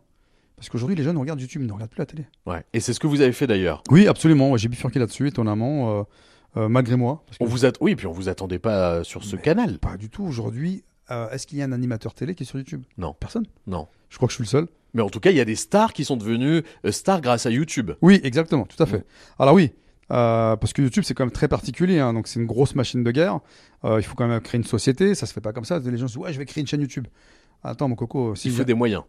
[0.56, 2.26] parce qu'aujourd'hui les jeunes regardent YouTube, ils ne regardent plus la télé.
[2.46, 2.63] Ouais.
[2.74, 3.84] Et c'est ce que vous avez fait d'ailleurs.
[3.92, 6.04] Oui, absolument, j'ai bifurqué là-dessus, étonnamment, euh,
[6.58, 7.24] euh, malgré moi.
[7.28, 9.78] Parce que On vous att- Oui, puis on vous attendait pas euh, sur ce canal.
[9.80, 12.58] Pas du tout, aujourd'hui, euh, est-ce qu'il y a un animateur télé qui est sur
[12.58, 12.84] YouTube?
[12.98, 13.15] Non.
[13.19, 13.45] Personne?
[13.67, 13.88] Non.
[14.10, 14.67] Je crois que je suis le seul.
[14.93, 17.45] Mais en tout cas, il y a des stars qui sont devenues euh, stars grâce
[17.45, 17.91] à YouTube.
[18.02, 19.06] Oui, exactement, tout à fait.
[19.38, 19.72] Alors oui,
[20.12, 23.04] euh, parce que YouTube c'est quand même très particulier, hein, donc c'est une grosse machine
[23.04, 23.39] de guerre.
[23.86, 25.80] Euh, il faut quand même créer une société, ça se fait pas comme ça.
[25.80, 27.08] Les gens se disent ouais, je vais créer une chaîne YouTube.
[27.63, 29.04] Attends, mon coco, si Il faut des moyens.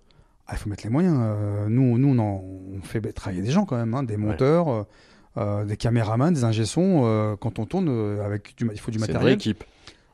[0.47, 1.17] Ah, il faut mettre les moyens.
[1.19, 4.87] euh, nous, nous, on, fait travailler des gens quand même, hein, des monteurs,
[5.37, 9.23] des caméramans, des euh, quand on tourne avec du, il faut du C'est une matériel.
[9.23, 9.65] vraie équipe.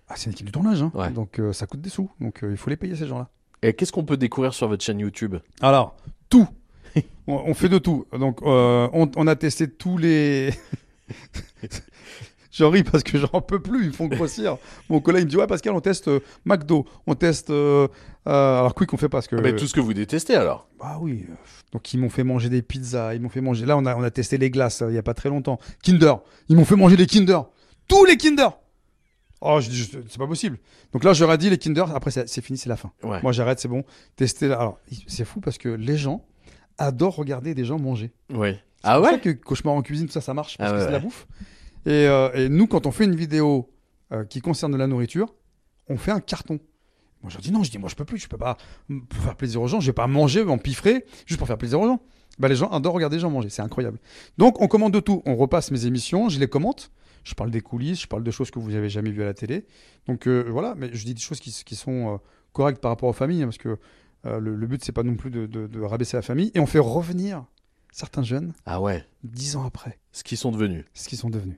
[0.08, 1.10] Ah, c'est une équipe de tournage, hein, Ouais.
[1.10, 2.10] donc euh, ça coûte des sous.
[2.20, 3.28] Donc euh, il faut les payer ces gens-là.
[3.62, 5.36] Et qu'est-ce qu'on peut découvrir sur votre chaîne YouTube?
[5.60, 5.96] Alors,
[6.28, 6.46] tout.
[7.26, 8.06] on, on fait de tout.
[8.18, 10.52] Donc, euh, on, on a testé tous les.
[12.52, 14.56] J'en ris parce que j'en peux plus, ils me font grossir.
[14.88, 17.50] Mon collègue me dit Ouais, Pascal, on teste euh, McDo, on teste.
[17.50, 17.86] euh,
[18.26, 19.36] euh, alors, Quick, on fait pas parce que.
[19.36, 20.66] Ah bah, Tout ce que vous détestez alors.
[20.80, 21.26] Bah oui.
[21.72, 23.66] Donc, ils m'ont fait manger des pizzas, ils m'ont fait manger.
[23.66, 25.58] Là, on a, on a testé les glaces euh, il y a pas très longtemps.
[25.82, 26.14] Kinder,
[26.48, 27.40] ils m'ont fait manger des Kinder.
[27.88, 28.48] Tous les Kinder
[29.42, 30.58] Oh, je dis, c'est pas possible.
[30.92, 32.90] Donc là, j'aurais dit les Kinder, après, c'est c'est fini, c'est la fin.
[33.02, 33.20] Ouais.
[33.22, 33.84] Moi, j'arrête, c'est bon.
[34.16, 34.48] Tester.
[34.48, 34.58] là.
[34.58, 36.24] Alors, c'est fou parce que les gens
[36.78, 38.12] adorent regarder des gens manger.
[38.32, 38.52] Oui.
[38.54, 39.20] C'est Ah pour ça ouais?
[39.20, 40.98] que Cauchemar en cuisine, tout ça, ça marche parce Ah que ouais, c'est de la
[40.98, 41.04] ouais.
[41.04, 41.26] bouffe.
[41.86, 43.70] Et, euh, et nous, quand on fait une vidéo
[44.12, 45.34] euh, qui concerne de la nourriture,
[45.88, 46.58] on fait un carton.
[47.22, 48.56] Moi, je dis non, je dis moi, je peux plus, je peux pas,
[48.90, 51.58] m- pour faire plaisir aux gens, je vais pas manger, en piffrer, juste pour faire
[51.58, 52.00] plaisir aux gens.
[52.38, 53.98] Bah, les gens adorent regarder les gens manger, c'est incroyable.
[54.36, 55.22] Donc, on commande de tout.
[55.26, 56.90] On repasse mes émissions, je les commente.
[57.26, 59.34] Je parle des coulisses, je parle de choses que vous avez jamais vues à la
[59.34, 59.66] télé.
[60.06, 62.16] Donc euh, voilà, mais je dis des choses qui, sont euh,
[62.52, 63.78] correctes par rapport aux familles, hein, parce que
[64.26, 66.52] euh, le, le but c'est pas non plus de, de- de rabaisser la famille.
[66.54, 67.44] Et on fait revenir
[67.90, 69.04] certains jeunes Ah ouais.
[69.24, 70.84] dix ans après Ce qu'ils sont devenus.
[70.94, 71.56] ce qu'ils sont devenus.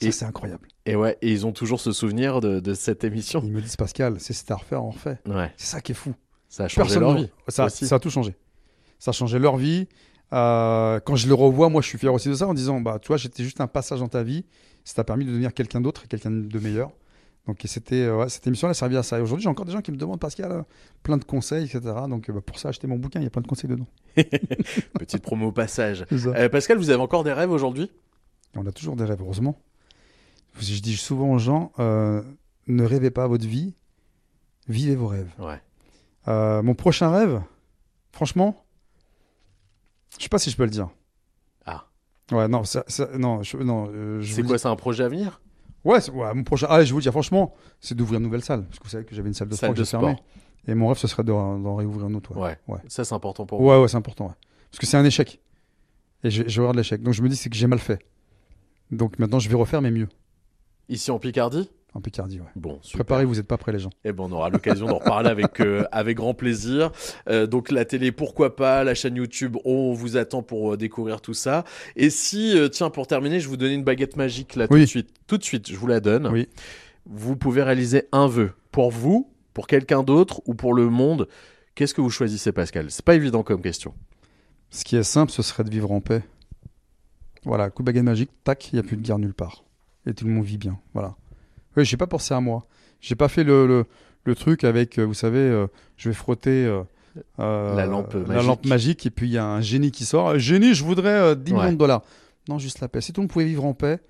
[0.00, 0.68] Ça, Et- c'est incroyable.
[0.86, 3.42] Et ouais, et ils ont toujours ce souvenir de, de cette émission.
[3.44, 5.18] Ils me disent, Pascal, c'est refaire, on refait.
[5.26, 5.52] Ouais.
[5.56, 6.14] C'est ça qui est fou.
[6.48, 7.28] Ça a changé Personne leur vie.
[7.48, 8.36] Ça, a tout changé.
[9.00, 9.88] Ça a changé leur vie.
[10.32, 12.98] Euh, quand je le revois, moi, je suis fier aussi de ça en disant, bah,
[13.00, 14.44] tu vois, j'étais juste un passage dans ta vie.
[14.84, 16.90] Ça t'a permis de devenir quelqu'un d'autre et quelqu'un de meilleur.
[17.46, 19.18] Donc, c'était, euh, ouais, cette émission, elle a servi à ça.
[19.18, 20.62] Et aujourd'hui, j'ai encore des gens qui me demandent, Pascal, euh,
[21.02, 21.80] plein de conseils, etc.
[22.08, 23.86] Donc, euh, bah, pour ça, acheter mon bouquin, il y a plein de conseils dedans.
[24.14, 26.04] Petite promo au passage.
[26.12, 27.90] Euh, Pascal, vous avez encore des rêves aujourd'hui?
[28.54, 29.58] On a toujours des rêves, heureusement.
[30.58, 32.22] Je dis souvent aux gens, euh,
[32.66, 33.74] ne rêvez pas votre vie,
[34.68, 35.30] vivez vos rêves.
[35.38, 35.60] Ouais.
[36.28, 37.40] Euh, mon prochain rêve,
[38.12, 38.64] franchement,
[40.18, 40.90] je sais pas si je peux le dire.
[42.30, 42.36] Ah.
[42.36, 45.04] Ouais, non, ça, ça- non, je, non, euh, je C'est quoi, dis- c'est un projet
[45.04, 45.40] à venir?
[45.84, 45.98] Ouais,
[46.34, 46.66] mon prochain.
[46.68, 48.64] Allez, je vais vous le dire, franchement, c'est d'ouvrir une nouvelle salle.
[48.66, 50.16] Parce que vous savez que j'avais une salle de Salle sport que j'ai fermée.
[50.68, 52.36] Et mon rêve, ce serait d'en réouvrir une autre.
[52.36, 52.58] Ouais.
[52.68, 52.78] Ouais.
[52.86, 53.66] Ça, c'est important pour vous.
[53.68, 54.26] Ouais, ouais, c'est important.
[54.26, 54.34] ouais.
[54.70, 55.40] Parce que c'est un échec.
[56.22, 57.02] Et j'ai j'ai horreur de l'échec.
[57.02, 57.98] Donc je me dis, c'est que j'ai mal fait.
[58.90, 60.08] Donc maintenant, je vais refaire, mais mieux.
[60.90, 61.70] Ici en Picardie?
[61.92, 62.46] En Picardie, ouais.
[62.54, 63.04] Bon, super.
[63.04, 63.90] Préparez, vous n'êtes pas prêts, les gens.
[64.04, 66.92] Eh ben, on aura l'occasion d'en reparler avec, euh, avec grand plaisir.
[67.28, 71.20] Euh, donc, la télé, pourquoi pas La chaîne YouTube, on vous attend pour euh, découvrir
[71.20, 71.64] tout ça.
[71.96, 74.82] Et si, tiens, pour terminer, je vous donnais une baguette magique là tout Oui.
[74.82, 75.08] de suite.
[75.26, 76.28] Tout de suite, je vous la donne.
[76.28, 76.48] Oui.
[77.06, 81.26] Vous pouvez réaliser un vœu pour vous, pour quelqu'un d'autre ou pour le monde.
[81.74, 82.86] Qu'est-ce que vous choisissez, Pascal?
[82.90, 83.94] C'est pas évident comme question.
[84.70, 86.22] Ce qui est simple, ce serait de vivre en paix.
[87.44, 89.64] Voilà, coup de baguette magique, tac, il n'y a plus de guerre nulle part.
[90.06, 90.78] Et tout le monde vit bien.
[90.94, 91.16] Voilà.
[91.76, 92.66] Oui, j'ai pas pensé à moi.
[93.00, 93.84] J'ai pas fait le, le,
[94.24, 95.66] le truc avec, euh, vous savez, euh,
[95.96, 96.82] je vais frotter euh,
[97.76, 98.46] La lampe la magique.
[98.46, 100.38] lampe magique et puis il y a un génie qui sort.
[100.38, 101.58] Génie, je voudrais euh, 10 Ouais.
[101.58, 102.02] millions de dollars.
[102.48, 103.00] Non, juste la paix.
[103.00, 104.00] Si tout le monde pouvait vivre en paix,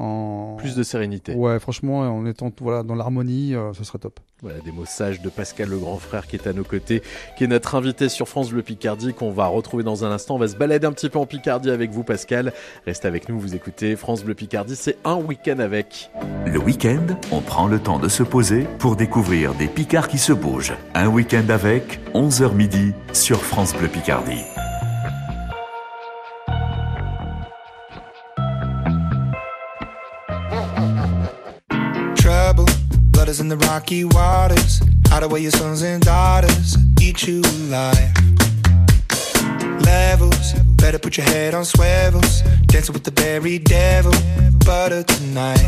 [0.00, 1.34] en Plus de sérénité.
[1.34, 4.18] ouais, franchement, en étant voilà dans l'harmonie, euh, ce serait top.
[4.40, 7.02] Voilà, des mots sages de Pascal le grand frère qui est à nos côtés,
[7.36, 10.36] qui est notre invité sur France Bleu Picardie, qu'on va retrouver dans un instant.
[10.36, 12.54] On va se balader un petit peu en Picardie avec vous, Pascal.
[12.86, 16.10] Restez avec nous, vous écoutez France Bleu Picardie, c'est un week-end avec.
[16.46, 20.32] Le week-end, on prend le temps de se poser pour découvrir des Picards qui se
[20.32, 20.74] bougent.
[20.94, 24.44] Un week-end avec 11h midi sur France Bleu Picardie.
[33.30, 34.80] Blood in the rocky waters.
[35.06, 38.10] Hide away your sons and daughters, eat you alive.
[39.84, 42.42] Levels, better put your head on swivels.
[42.66, 44.12] Dancing with the very devil,
[44.64, 45.62] butter tonight.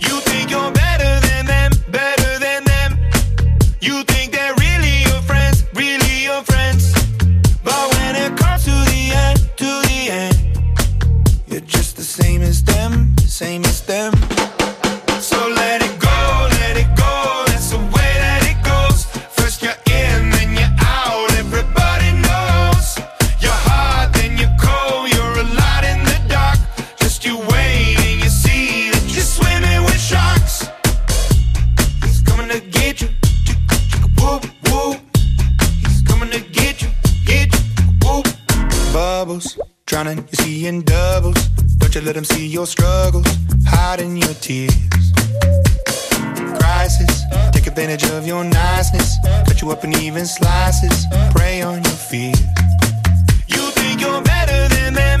[0.00, 2.98] You think you're better than them, better than them.
[3.80, 6.92] You think they're really your friends, really your friends.
[7.62, 10.36] But when it comes to the end, to the end,
[11.46, 14.12] you're just the same as them, same as them.
[42.08, 43.26] Let them see your struggles,
[43.66, 44.72] hiding your tears
[46.58, 47.24] crisis.
[47.52, 49.18] Take advantage of your niceness.
[49.46, 51.04] Cut you up in even slices.
[51.34, 52.40] Prey on your fears.
[53.46, 55.20] You think you're better than them,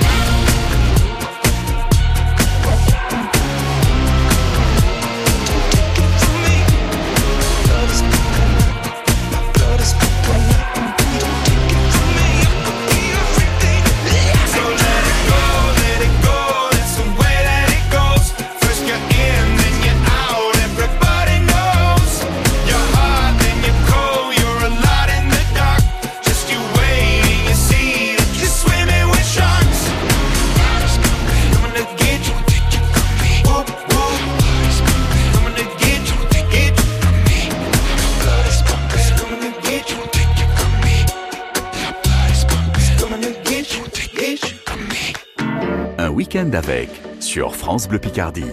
[46.31, 48.45] Week-end avec sur France Bleu Picardie.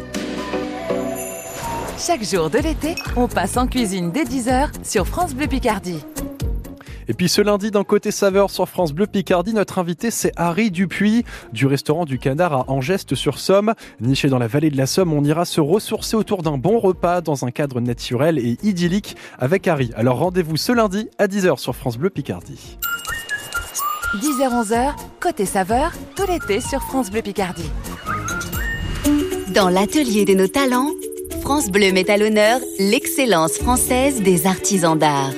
[1.98, 6.04] Chaque jour de l'été, on passe en cuisine dès 10h sur France Bleu Picardie.
[7.06, 10.70] Et puis ce lundi, dans Côté Saveur sur France Bleu Picardie, notre invité c'est Harry
[10.70, 13.74] Dupuis du restaurant du Canard à Angeste-sur-Somme.
[14.00, 17.20] Niché dans la vallée de la Somme, on ira se ressourcer autour d'un bon repas
[17.20, 19.90] dans un cadre naturel et idyllique avec Harry.
[19.96, 22.78] Alors rendez-vous ce lundi à 10h sur France Bleu Picardie.
[24.16, 27.70] 10h-11h, côté saveur, tout l'été sur France Bleu Picardie.
[29.48, 30.90] Dans l'atelier de nos talents,
[31.42, 35.34] France Bleu met à l'honneur l'excellence française des artisans d'art.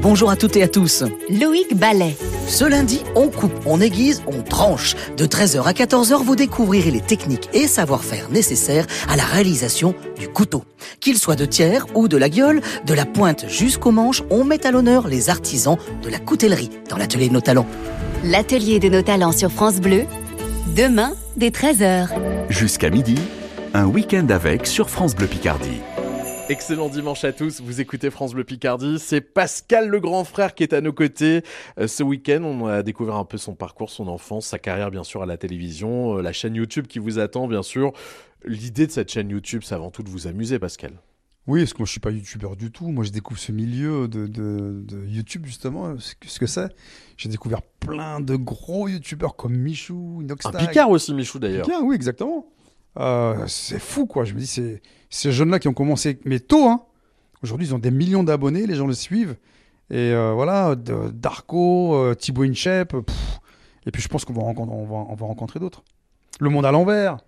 [0.00, 1.04] Bonjour à toutes et à tous.
[1.28, 2.16] Loïc Ballet.
[2.48, 4.96] Ce lundi, on coupe, on aiguise, on tranche.
[5.16, 10.28] De 13h à 14h, vous découvrirez les techniques et savoir-faire nécessaires à la réalisation du
[10.28, 10.64] couteau.
[11.00, 14.66] Qu'il soit de tiers ou de la gueule, de la pointe jusqu'au manche, on met
[14.66, 17.66] à l'honneur les artisans de la coutellerie dans l'atelier de nos talents.
[18.24, 20.04] L'atelier de nos talents sur France Bleu.
[20.74, 22.08] Demain, dès 13h.
[22.48, 23.16] Jusqu'à midi,
[23.74, 25.80] un week-end avec sur France Bleu Picardie.
[26.52, 30.62] Excellent dimanche à tous, vous écoutez France Bleu Picardie, c'est Pascal le grand frère qui
[30.62, 31.40] est à nos côtés.
[31.78, 35.02] Euh, ce week-end, on a découvert un peu son parcours, son enfance, sa carrière bien
[35.02, 37.92] sûr à la télévision, euh, la chaîne YouTube qui vous attend bien sûr.
[38.44, 40.92] L'idée de cette chaîne YouTube, c'est avant tout de vous amuser Pascal.
[41.46, 42.88] Oui, parce que moi je suis pas youtubeur du tout.
[42.88, 46.68] Moi je découvre ce milieu de, de- de YouTube justement, ce que ce que c'est.
[47.16, 50.58] J'ai découvert plein de gros youtubeurs comme Michou, Un Inoxtag.
[50.68, 51.64] Picard aussi Michou d'ailleurs.
[51.64, 52.46] Picard, oui, exactement.
[52.98, 54.24] Euh, c'est fou quoi.
[54.24, 56.82] Je me dis, c'est ces jeunes-là qui ont commencé, mais tôt, hein.
[57.42, 59.36] Aujourd'hui, ils ont des millions d'abonnés, les gens le suivent.
[59.90, 62.94] Et euh, voilà, de- Darko, euh, Thibaut Inchep.
[63.84, 65.82] Et puis je pense qu'on va rencontrer d'autres.
[66.38, 67.18] Le monde à l'envers.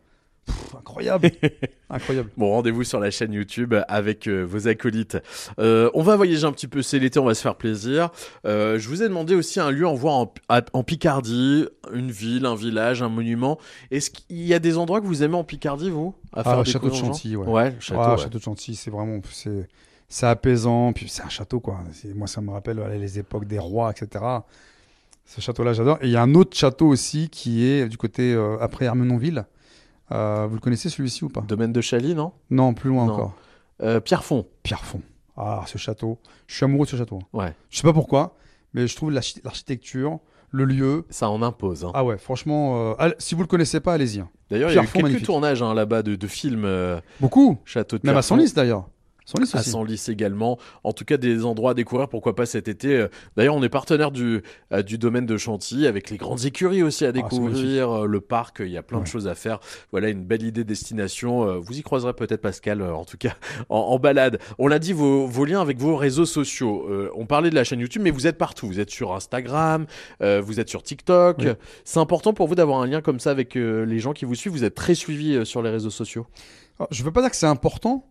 [0.46, 1.30] Pff, incroyable.
[1.90, 2.30] incroyable.
[2.36, 5.18] Bon, rendez-vous sur la chaîne YouTube avec euh, vos acolytes.
[5.58, 8.10] Euh, on va voyager un petit peu, c'est l'été, on va se faire plaisir.
[8.44, 10.26] Euh, je vous ai demandé aussi un lieu en voir
[10.72, 13.58] en, Picardie, une ville, un village, un monument.
[13.90, 16.66] Est-ce qu'il y a des endroits que vous aimez en Picardie, vous à Ah, faire
[16.66, 17.46] château de Chantilly, ouais.
[17.46, 18.00] Ouais, château.
[18.02, 18.22] Ah, ouais.
[18.22, 19.68] château de Chantilly, c'est vraiment, c'est,
[20.08, 21.78] c'est apaisant, puis c'est un château, quoi.
[21.92, 24.24] C'est- moi, ça me rappelle allez, les époques des rois, etc.
[25.26, 25.98] Ce château-là, j'adore.
[26.02, 29.46] Et il y a un autre château aussi qui est du côté après Armenonville.
[30.12, 31.40] Euh, vous le connaissez celui-ci ou pas?
[31.40, 32.32] Domaine de Chaly, non?
[32.50, 33.12] Non, plus loin Non.
[33.14, 33.34] encore.
[33.82, 34.46] Euh, Pierrefonds.
[34.62, 35.02] Pierrefonds.
[35.36, 36.18] Ah, ce château.
[36.46, 37.18] Je suis amoureux de ce château.
[37.32, 37.52] Ouais.
[37.70, 38.36] Je sais pas pourquoi,
[38.72, 41.04] mais je trouve l'archi- l'architecture, le lieu.
[41.10, 41.84] Ça en impose.
[41.84, 41.90] hein.
[41.94, 44.20] Ah ouais, franchement, euh, allez- si vous le connaissez pas, allez-y.
[44.20, 44.28] hein.
[44.50, 45.24] D'ailleurs, il y a eu quelques magnifique.
[45.26, 46.64] tournages hein, là-bas de, de films.
[46.66, 47.58] euh, Beaucoup.
[47.64, 48.22] Château de Même à.
[48.22, 48.88] Senlis d'ailleurs.
[49.24, 49.62] Senlis à.
[49.62, 50.58] Senlis également.
[50.82, 52.96] En tout cas, des endroits à découvrir, pourquoi pas cet été.
[52.96, 56.82] Euh, D'ailleurs, on est partenaire du, euh, du domaine de Chantilly, avec les grandes écuries
[56.82, 59.60] aussi à Ah, découvrir, euh, le parc, il y a plein de choses à faire.
[59.92, 61.60] Voilà, une belle idée de destination.
[61.60, 63.34] Vous y croiserez peut-être Pascal, en tout cas,
[63.68, 64.38] en, en balade.
[64.58, 66.86] On l'a dit, vos, vos liens avec vos réseaux sociaux.
[66.88, 68.66] Euh, on parlait de la chaîne YouTube, mais vous êtes partout.
[68.66, 69.86] Vous êtes sur Instagram,
[70.22, 71.36] euh, vous êtes sur TikTok.
[71.40, 71.48] Oui.
[71.84, 74.34] C'est important pour vous d'avoir un lien comme ça avec euh, les gens qui vous
[74.34, 74.52] suivent.
[74.52, 76.26] Vous êtes très suivi sur les réseaux sociaux.
[76.78, 78.04] Alors, je veux pas dire que c'est important,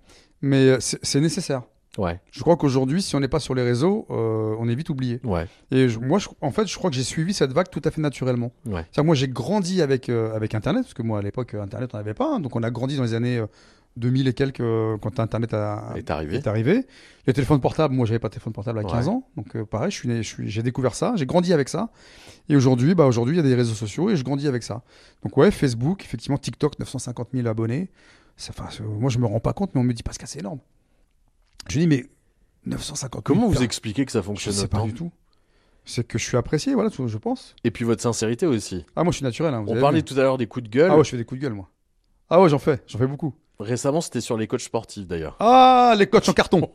[0.43, 1.63] mais euh, c'est nécessaire.
[1.97, 2.19] Ouais.
[2.31, 5.19] Je crois qu'aujourd'hui, si on n'est pas sur les réseaux, euh, on est vite oublié.
[5.23, 5.47] Ouais.
[5.71, 7.91] Et je- moi, je- en fait, je crois que j'ai suivi cette vague tout à
[7.91, 8.51] fait naturellement.
[8.65, 8.71] Ouais.
[8.81, 11.91] C'est-à-dire que moi, j'ai grandi avec, euh, avec Internet, parce que moi, à l'époque, Internet,
[11.93, 12.35] on n'avait pas.
[12.35, 12.39] hein.
[12.39, 13.45] donc, on a grandi dans les années euh,
[13.95, 14.57] 2000 et quelques,
[15.01, 16.37] quand Internet a- Est arrivé.
[16.37, 16.87] est arrivé.
[17.27, 19.13] Les téléphones portables, moi, j'avais pas de téléphone portable à 15 Ouais.
[19.13, 19.27] ans.
[19.37, 21.91] Donc, pareil, je suis né- je suis- j'ai découvert ça, j'ai grandi avec ça.
[22.49, 24.81] Et aujourd'hui, bah, aujourd'hui, il y a des réseaux sociaux et je grandis avec ça.
[25.23, 27.91] Donc, ouais, Facebook, effectivement, TikTok, 950 000 abonnés.
[28.49, 30.59] Enfin, moi, je me rends pas compte, mais on me dit, Pascal, c'est énorme.
[31.69, 32.05] Je dis, mais
[32.65, 35.11] 950 000 Comment vous expliquez que ça Je fonctionne sais pas du tout.
[35.85, 37.55] C'est que je suis apprécié, voilà, je pense.
[37.63, 38.85] Et puis votre sincérité aussi.
[38.95, 39.53] Ah, moi, je suis naturel.
[39.53, 40.03] hein, On parlait vu.
[40.05, 40.89] tout à l'heure des coups de gueule.
[40.91, 41.69] Ah ouais, je fais des coups de gueule, moi.
[42.29, 43.33] Ah ouais, j'en fais, j'en fais beaucoup.
[43.59, 45.35] Récemment, c'était sur les coachs sportifs d'ailleurs.
[45.39, 46.69] Ah, les coachs en carton.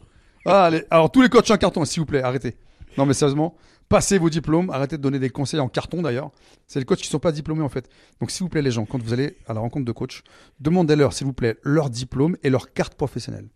[0.46, 2.56] Ah, les- Alors, tous les coachs en carton, s'il vous plaît, arrêtez.
[2.96, 3.56] Non, mais sérieusement,
[3.88, 6.30] passez vos diplômes, arrêtez de donner des conseils en carton d'ailleurs.
[6.66, 7.88] C'est les coachs qui sont pas diplômés en fait.
[8.20, 10.22] Donc s'il vous plaît les gens, quand vous allez à la rencontre de coach,
[10.60, 13.48] demandez-leur s'il vous plaît leur diplôme et leur carte professionnelle.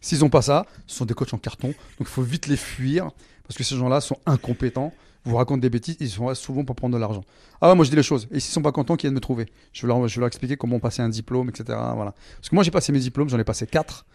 [0.00, 2.56] S'ils n'ont pas ça, ce sont des coachs en carton, donc il faut vite les
[2.56, 3.10] fuir
[3.42, 4.92] parce que ces gens-là sont incompétents,
[5.24, 7.24] vous racontent des bêtises, ils sont souvent pour prendre de l'argent.
[7.60, 8.28] Ah ouais, moi je dis les choses.
[8.30, 9.46] Et s'ils sont pas contents, qu'ils viennent me trouver.
[9.72, 11.64] Je vais leur, expliquer comment passer un diplôme, etc.
[11.94, 12.14] Voilà.
[12.36, 14.06] Parce que moi j'ai passé mes diplômes, j'en ai passé 4.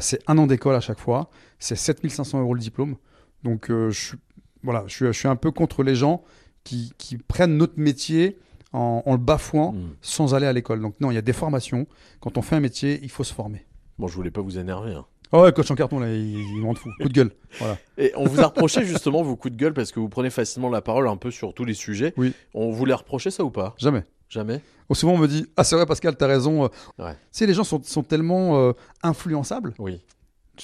[0.00, 1.28] c'est un an d'école à chaque fois.
[1.58, 2.96] C'est 7500 euros le diplôme.
[3.42, 4.18] Donc euh, je, suis-
[4.62, 6.22] voilà, je, suis, je suis un peu contre les gens
[6.64, 8.38] qui, qui prennent notre métier
[8.72, 10.80] en, en le bafouant sans aller à l'école.
[10.80, 11.86] Donc non, il y a des formations.
[12.20, 13.64] Quand on fait un métier, il faut se former.
[13.98, 14.92] Bon, je voulais pas vous énerver.
[14.94, 15.04] hein.
[15.34, 16.92] Oh ouais, coach en carton, là, il, il m'en fout.
[17.00, 17.30] Coup de gueule.
[17.58, 17.78] Voilà.
[17.96, 20.68] Et on vous a reproché justement vos coups de gueule parce que vous prenez facilement
[20.68, 22.12] la parole un peu sur tous les sujets.
[22.18, 22.34] Oui.
[22.52, 23.74] On vous l'a reproché ça ou pas?
[23.78, 24.04] Jamais.
[24.28, 24.60] Jamais?
[24.90, 26.64] Oh, souvent on me dit Ah, c'est vrai, Pascal, t'as raison.
[26.64, 27.12] euh, Ouais.
[27.14, 29.72] Tu sais, les gens sont, sont tellement euh, influençables.
[29.78, 30.02] Oui.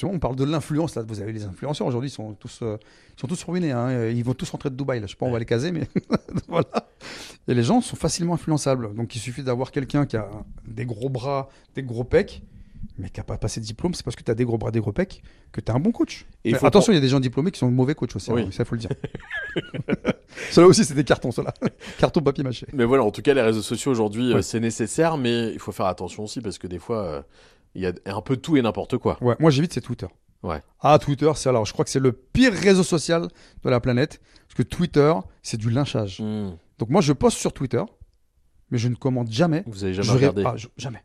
[0.03, 0.95] On parle de l'influence.
[0.95, 2.77] Là, vous avez les influenceurs aujourd'hui, ils sont tous, euh,
[3.17, 3.73] ils sont tous ruinés.
[3.73, 4.09] hein.
[4.11, 5.01] Ils vont tous rentrer de Dubaï.
[5.01, 5.07] Là.
[5.07, 5.89] Je sais pas, on va les caser, mais
[6.49, 6.89] voilà.
[7.49, 8.95] Et les gens sont facilement influençables.
[8.95, 10.29] Donc, il suffit d'avoir quelqu'un qui a
[10.67, 12.43] des gros bras, des gros pecs,
[12.99, 13.95] mais qui n'a pas passé de diplôme.
[13.95, 15.23] C'est parce que tu as des gros bras, des gros pecs
[15.53, 16.27] que tu es un bon coach.
[16.45, 18.31] Et il Mais attention, il y a des gens diplômés qui sont mauvais coachs aussi.
[18.31, 18.43] Oui.
[18.43, 18.91] hein, ça, faut le dire.
[20.51, 21.53] Cela aussi, c'est des cartons, cela.
[21.99, 22.67] Carton papier mâché.
[22.73, 24.43] Mais voilà, en tout cas, les réseaux sociaux aujourd'hui, euh, Ouais.
[24.43, 27.23] c'est nécessaire, mais il faut faire attention aussi parce que des fois, euh,
[27.79, 29.17] il y a un peu tout et n'importe quoi.
[29.23, 30.07] Ouais, moi j'évite c'est Twitter.
[30.43, 30.63] Ouais.
[30.81, 33.29] Ah Twitter, c'est alors je crois que c'est le pire réseau social
[33.65, 35.13] de la planète parce que Twitter,
[35.43, 36.21] c'est du lynchage.
[36.21, 36.51] Hmm.
[36.79, 37.83] Donc moi je poste sur Twitter,
[38.71, 39.65] mais je ne commente jamais.
[39.67, 41.03] Vous avez jamais Je ré- regardé Ah, je- jamais.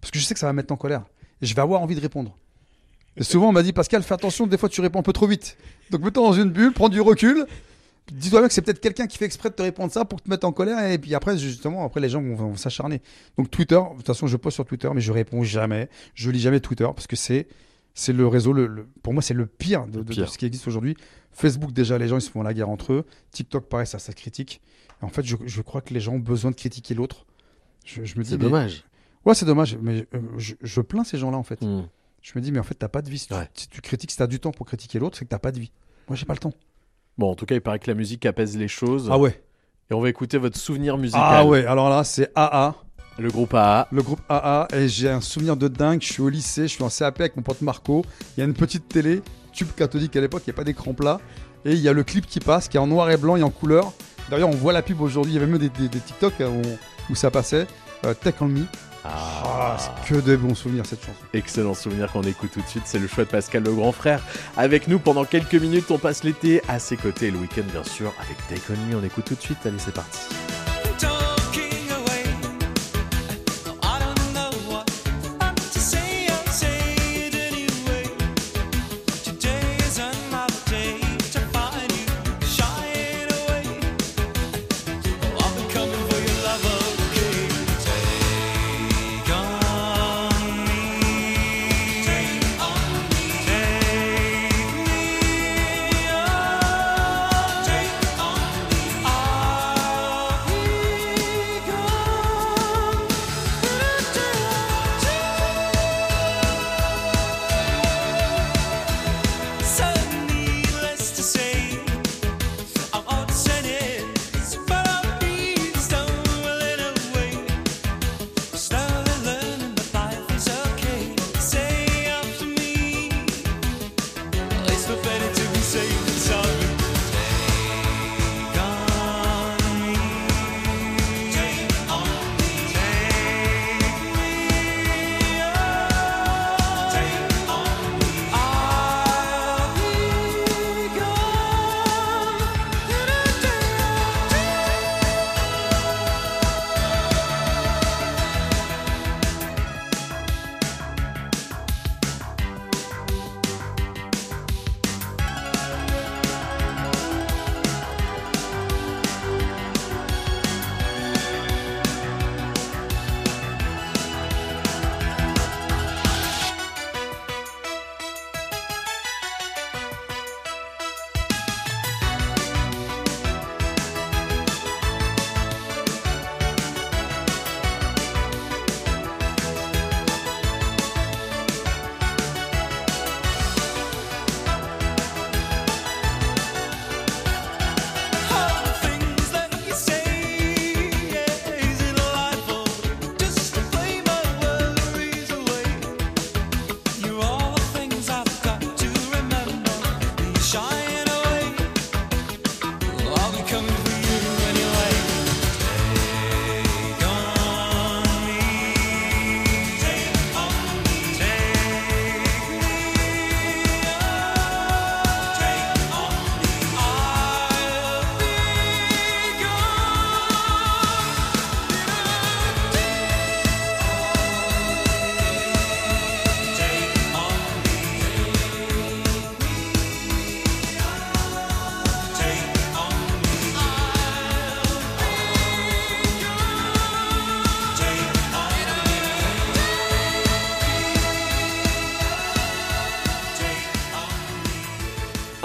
[0.00, 1.04] Parce que je sais que ça va me mettre en colère
[1.40, 2.36] et je vais avoir envie de répondre.
[3.16, 5.26] Et souvent on m'a dit Pascal, fais attention, des fois tu réponds un peu trop
[5.26, 5.56] vite.
[5.90, 7.46] Donc mets-toi dans une bulle, prends du recul.
[8.12, 10.28] Dis-toi bien que c'est peut-être quelqu'un qui fait exprès de te répondre ça pour te
[10.28, 13.00] mettre en colère et puis après justement après les gens vont, vont s'acharner.
[13.38, 16.40] Donc Twitter, de toute façon je poste sur Twitter mais je réponds jamais, je lis
[16.40, 17.48] jamais Twitter parce que c'est
[17.94, 20.66] c'est le réseau le, le- pour moi c'est le pire de, de- ce qui existe
[20.68, 20.96] aujourd'hui.
[21.32, 24.12] Facebook déjà les gens ils se font la guerre entre eux, TikTok pareil ça ça
[24.12, 24.60] critique.
[25.00, 27.24] Et en fait je, je crois que les gens ont besoin de critiquer l'autre.
[27.86, 28.84] Je, je me dis C'est mais- dommage.
[29.24, 31.62] Ouais c'est dommage mais euh, je, je plains ces gens là en fait.
[31.62, 31.86] Hmm.
[32.20, 34.10] Je me dis mais en fait t'as pas de vie si tu, si tu critiques
[34.10, 35.72] si t'as du temps pour critiquer l'autre c'est que t'as pas de vie.
[36.08, 36.52] Moi j'ai pas le temps.
[37.18, 39.08] Bon, en tout cas, il paraît que la musique apaise les choses.
[39.10, 39.40] Ah ouais.
[39.90, 41.22] Et on va écouter votre souvenir musical.
[41.24, 42.74] Ah ouais, alors là, c'est AA.
[43.18, 43.86] Le groupe AA.
[43.92, 44.66] Le groupe AA.
[44.74, 46.02] Et j'ai un souvenir de dingue.
[46.02, 48.04] Je suis au lycée, je suis en CAP avec mon pote Marco.
[48.36, 50.94] Il y a une petite télé, tube cathodique à l'époque, il n'y a pas d'écran
[50.94, 51.20] plat.
[51.64, 53.42] Et il y a le clip qui passe, qui est en noir et blanc et
[53.42, 53.92] en couleur.
[54.30, 55.32] D'ailleurs, on voit la pub aujourd'hui.
[55.32, 57.66] Il y avait même des, des- des TikTok hein, où, où ça passait.
[58.04, 58.62] Euh, Tech on Me.
[59.04, 59.76] Ah,
[60.06, 61.18] que de bons souvenirs cette chanson.
[61.34, 64.22] Excellent souvenir qu'on écoute tout de suite, c'est le choix de Pascal le grand frère.
[64.56, 67.84] Avec nous pendant quelques minutes, on passe l'été à ses côtés et le week-end bien
[67.84, 68.96] sûr avec Take On Me.
[68.96, 70.20] On écoute tout de suite, allez c'est parti.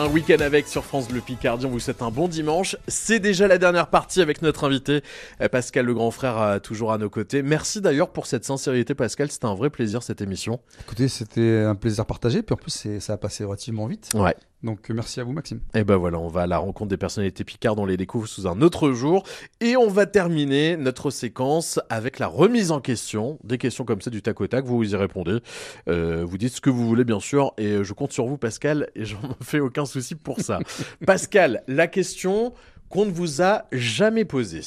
[0.10, 2.76] Week-end avec sur France Bleu Picardie, on vous souhaite un bon dimanche.
[2.88, 5.02] C'est déjà la dernière partie avec notre invité,
[5.42, 7.44] euh, Pascal le grand frère, euh, toujours à nos côtés.
[7.44, 10.60] Merci d'ailleurs pour cette sincérité Pascal, c'était un vrai plaisir cette émission.
[10.82, 14.10] Écoutez, c'était un plaisir partagé, puis en plus, ça a passé relativement vite.
[14.16, 14.36] Ouais.
[14.62, 15.62] Donc, euh, merci à vous, Maxime.
[15.74, 18.46] Et ben voilà, on va à la rencontre des personnalités picardes, on les découvre sous
[18.46, 19.24] un autre jour.
[19.62, 23.40] Et on va terminer notre séquence avec la remise en question.
[23.46, 25.40] Des questions comme ça du tac au tac, vous y répondez.
[25.88, 27.54] Euh, vous dites ce que vous voulez, bien sûr.
[27.58, 30.60] Et je compte sur vous, Pascal, et j'en fais aucun souci pour ça.
[31.06, 32.54] Pascal, la question
[32.90, 34.62] qu'on ne vous a jamais posée.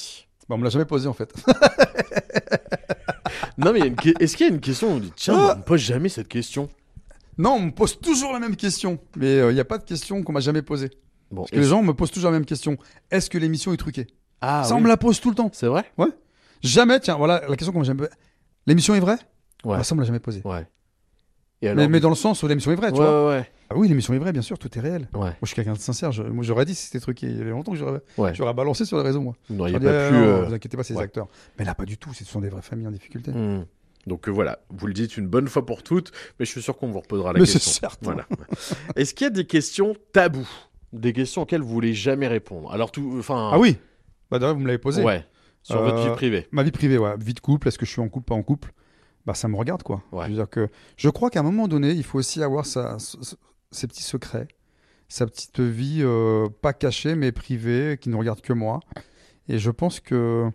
[0.49, 1.33] Bah, on me l'a jamais posé en fait.
[3.59, 5.63] Non, mais que- est-ce qu'il y a une question où on dit tiens, on ne
[5.63, 6.69] pose jamais cette question?
[7.39, 9.85] Non, on me pose toujours la même question, mais euh, il n'y a pas de
[9.85, 10.91] question qu'on m'a jamais posée.
[11.31, 12.77] Bon, Parce que les gens me posent toujours la même question.
[13.11, 14.07] Est-ce que l'émission est truquée?
[14.43, 14.81] Ah, Ça, oui.
[14.81, 15.51] on me la pose tout le temps.
[15.53, 15.85] C'est vrai?
[15.97, 16.09] Ouais.
[16.63, 18.07] Jamais, tiens, voilà la question qu'on m'a jamais
[18.67, 19.17] L'émission est vraie?
[19.65, 19.77] Ouais.
[19.79, 20.43] Ah, Ça, on me l'a jamais posée.
[20.45, 20.67] Ouais.
[21.63, 23.29] Et mais, alors, mais dans le sens où l'émission est vraie, tu Ouais, vois.
[23.31, 23.51] ouais, ouais.
[23.71, 25.09] Ah oui, l'émission est vraie, bien sûr, tout est réel.
[25.15, 25.21] Ouais.
[25.21, 26.13] Moi, je suis quelqu'un de sincère.
[26.13, 27.29] je- moi, j'aurais dit si c'était truqué.
[27.29, 28.35] Il y a longtemps que j'aurais Ouais.
[28.35, 29.35] j'aurais balancé sur les réseaux, moi.
[29.49, 31.29] Vous n'auriez pas pu, non, euh, vous inquiétez pas, c'est des acteurs.
[31.59, 32.13] Mais là, pas du tout.
[32.13, 33.31] Ce sont des vraies familles en difficulté.
[33.31, 33.65] Hmm.
[34.07, 36.77] Donc euh, voilà, vous le dites une bonne fois pour toutes, mais je suis sûr
[36.77, 37.61] qu'on vous reposera la Mais question.
[37.61, 37.99] c'est certain.
[38.13, 38.27] Voilà.
[38.97, 40.49] Est-ce qu'il y a des questions tabous?
[40.93, 42.73] Des questions auxquelles vous voulez jamais répondre?
[42.73, 43.51] Alors tout, enfin.
[43.53, 43.77] Ah oui
[44.31, 45.03] Bah d'ailleurs, vous me l'avez posé.
[45.03, 45.25] Ouais.
[45.63, 46.49] Sur votre Euh, vie privée.
[46.51, 47.15] Ma vie privée, ouais.
[47.19, 48.73] Vie de couple, est-ce que je suis en couple, pas en couple?
[49.25, 50.03] Bah ça me regarde, quoi.
[50.11, 50.25] Ouais.
[50.25, 52.99] Je veux dire que je crois qu'à un moment donné, il faut aussi avoir sa,
[52.99, 53.37] sa- sa-
[53.71, 54.49] ses petits secrets,
[55.09, 58.81] sa petite vie euh, pas cachée, mais privée, qui ne regarde que moi.
[59.49, 60.51] Et je pense que...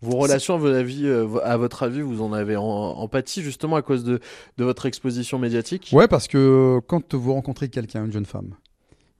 [0.00, 3.76] Vos relations, à votre avis, euh, à votre avis, vous en avez en, empathie justement
[3.76, 4.20] à cause de,
[4.56, 5.90] de votre exposition médiatique?
[5.92, 8.54] Ouais, parce que quand vous rencontrez quelqu'un, une jeune femme,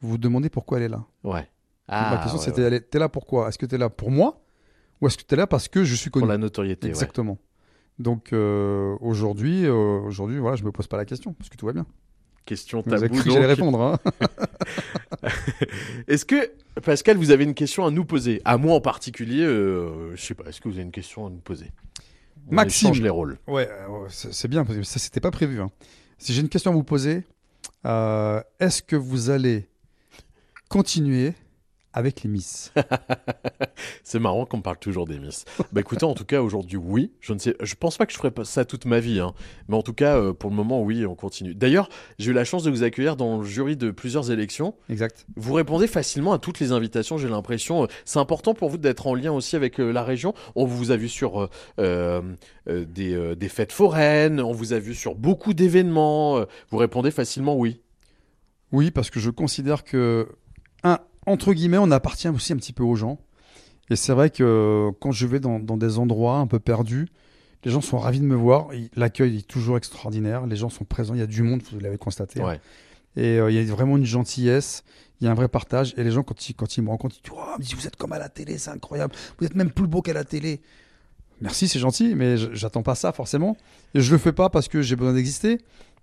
[0.01, 1.05] vous vous demandez pourquoi elle est là.
[1.25, 1.49] Ouais.
[1.89, 2.81] Ma Ah, question ouais, c'était, ouais.
[2.81, 3.49] t'es là pourquoi?
[3.49, 4.41] Est-ce que t'es là pour moi
[5.01, 6.23] Ou est-ce que t'es là parce que je suis connu?
[6.23, 6.91] Pour la notoriété, ouais.
[6.91, 7.39] Exactement.
[7.99, 9.73] Donc euh, aujourd'hui, euh,
[10.07, 11.87] aujourd'hui, voilà, je me pose pas la question parce que tout va bien.
[12.49, 13.15] Question tabou.
[13.27, 13.99] j'allais répondre, hein
[16.09, 16.51] Est-ce que,
[16.83, 18.41] Pascal, vous avez une question à nous poser?
[18.47, 21.31] À moi en particulier, euh, je sais pas, est-ce que vous avez une question à
[21.31, 21.71] nous poser?
[22.51, 22.95] On Maxime.
[22.95, 23.37] les rôles.
[23.47, 25.61] Ouais, euh, c'est bien parce que ça c'était pas prévu.
[25.61, 25.71] hein.
[26.17, 27.25] Si j'ai une question à vous poser,
[27.85, 29.69] euh, est-ce que vous allez
[30.71, 31.35] continuer
[31.93, 32.73] avec les Miss
[34.05, 35.45] C'est marrant qu'on parle toujours des Miss.
[35.73, 37.13] bah écoutez, en tout cas aujourd'hui oui.
[37.21, 39.35] Je ne sais, je pense pas que je ferai ça toute ma vie, hein.
[39.69, 41.55] mais en tout cas euh, pour le moment oui, on continue.
[41.55, 44.75] D'ailleurs, j'ai eu la chance de vous accueillir dans le jury de plusieurs élections.
[44.89, 45.27] Exact.
[45.37, 47.19] Vous répondez facilement à toutes les invitations.
[47.19, 47.87] J'ai l'impression.
[48.05, 50.35] C'est important pour vous d'être en lien aussi avec euh, la région.
[50.55, 52.23] On vous a vu sur euh,
[52.67, 54.41] des, euh, des fêtes foraines.
[54.41, 56.45] On vous a vu sur beaucoup d'événements.
[56.71, 57.81] Vous répondez facilement oui.
[58.73, 60.29] Oui, parce que je considère que,
[60.83, 60.99] un,
[61.29, 63.19] entre guillemets, on appartient aussi un petit peu aux gens.
[63.91, 67.09] Et c'est vrai que quand je vais dans, dans des endroits un peu perdus,
[67.65, 68.69] les gens sont ravis de me voir.
[68.97, 70.47] L'accueil est toujours extraordinaire.
[70.47, 71.15] Les gens sont présents.
[71.15, 72.41] Il y a du monde, vous l'avez constaté.
[72.41, 72.47] hein.
[72.47, 72.61] Ouais.
[73.17, 74.85] Et euh, il y a vraiment une gentillesse.
[75.21, 75.95] Il y a un vrai partage.
[75.97, 77.97] Et les gens, quand ils, quand ils me rencontrent, ils disent Oh, mais Vous êtes
[77.97, 79.15] comme à la télé, c'est incroyable.
[79.41, 80.61] Vous êtes même plus beau qu'à la télé.
[81.41, 83.57] Merci, c'est gentil, mais je- j'attends pas ça forcément.
[83.95, 85.59] Et je le fais pas parce que j'ai besoin d'exister.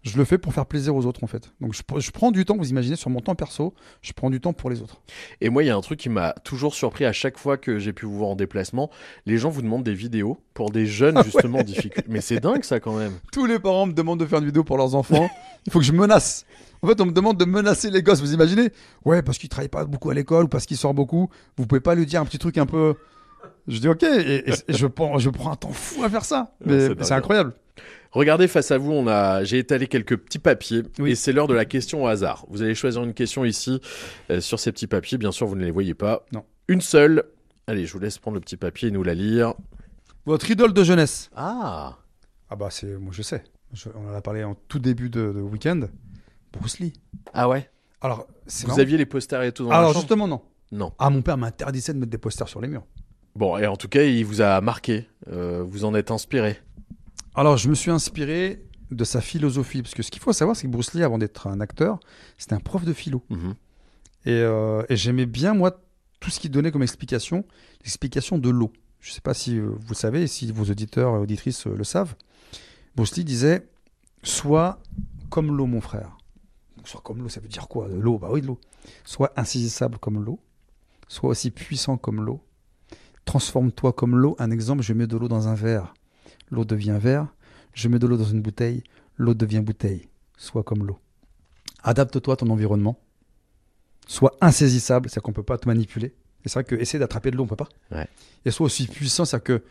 [0.06, 1.51] Je le fais pour faire plaisir aux autres en fait.
[1.60, 4.30] Donc je, pr- je prends du temps, vous imaginez, sur mon temps perso, je prends
[4.30, 5.01] du temps pour les autres.
[5.41, 7.80] Et moi, il y a un truc qui m'a toujours surpris à chaque fois que
[7.80, 8.91] j'ai pu vous voir en déplacement.
[9.26, 11.64] Les gens vous demandent des vidéos pour des jeunes Ah justement ouais.
[11.64, 12.08] difficulté.
[12.08, 13.14] Mais c'est dingue ça quand même.
[13.32, 15.28] Tous les parents me demandent de faire une vidéo pour leurs enfants.
[15.66, 16.45] Il faut que je menace.
[16.84, 18.70] En fait, on me demande de menacer les gosses, vous imaginez?
[19.06, 21.30] Ouais, parce qu'ils travaillent pas beaucoup à l'école ou parce qu'ils sortent beaucoup.
[21.58, 22.93] Vous pouvez pas lui dire un petit truc un peu.
[23.68, 24.08] Je dis ok, et,
[24.49, 26.53] et- et je, prends, je prends un temps fou à faire ça.
[26.64, 27.56] Ouais, Mais c'est incroyable.
[28.16, 31.53] Regardez face à vous, on a, j'ai étalé quelques petits papiers et c'est l'heure de
[31.53, 32.45] la question au hasard.
[32.49, 33.82] Vous allez choisir une question ici
[34.32, 35.18] euh, sur ces petits papiers.
[35.18, 36.26] Bien sûr, vous ne les voyez pas.
[36.32, 36.45] Non.
[36.70, 37.26] Une seule.
[37.68, 39.53] Allez, je vous laisse prendre le petit papier et nous la lire.
[40.26, 41.97] Votre idole de jeunesse Ah.
[42.49, 43.43] Ah bah c'est, moi je sais.
[43.74, 45.82] Je- on en a parlé en tout début de, de week-end.
[46.53, 46.93] Bruce Lee.
[47.34, 47.70] Ah ouais?
[48.01, 48.82] Alors, c'est Vous marrant.
[48.82, 50.01] aviez les posters et tout dans la Alors chambre?
[50.03, 50.41] justement non.
[50.72, 50.93] Non.
[50.99, 52.86] Ah mon père m'interdisait de mettre des posters sur les murs.
[53.36, 55.09] Bon, et en tout cas, il vous a marqué.
[55.30, 56.57] Euh, vous en êtes inspiré.
[57.36, 60.68] Alors, je me suis inspiré de sa philosophie, parce que ce qu'il faut savoir, c'est
[60.68, 62.00] que Bruce Lee, avant d'être un acteur,
[62.38, 63.24] c'était un prof de philo.
[63.30, 63.56] Mhm.
[64.26, 65.82] Et, euh, et j'aimais bien, moi,
[66.20, 67.46] tout ce qu'il donnait comme explication,
[67.82, 68.72] l'explication de l'eau.
[69.02, 72.16] Je ne sais pas si vous savez, si vos auditeurs et auditrices euh, le savent.
[72.96, 73.68] Bruce Lee disait
[74.24, 74.80] Sois
[75.30, 76.18] comme l'eau, mon frère.
[76.78, 78.60] Donc, soit comme l'eau, ça veut dire quoi De l'eau, bah oui, de l'eau.
[79.04, 80.40] Sois insaisissable comme l'eau.
[81.08, 82.42] Sois aussi puissant comme l'eau.
[83.26, 84.36] Transforme-toi comme l'eau.
[84.40, 85.94] Un exemple, je mets de l'eau dans un verre.
[86.56, 87.28] L'eau devient verre.
[87.74, 88.84] Je mets de l'eau dans une bouteille.
[89.18, 90.08] L'eau devient bouteille.
[90.38, 90.97] Sois comme l'eau.
[91.84, 92.97] Adapte-toi à ton environnement.
[94.08, 96.16] Sois insaisissable, c'est-à-dire qu'on ne peut pas te manipuler.
[96.45, 97.70] Et c'est vrai que essayer d'attraper de l'eau, on ne peut pas.
[97.91, 98.08] Ouais.
[98.45, 99.64] Et sois aussi puissant, c'est-à-dire que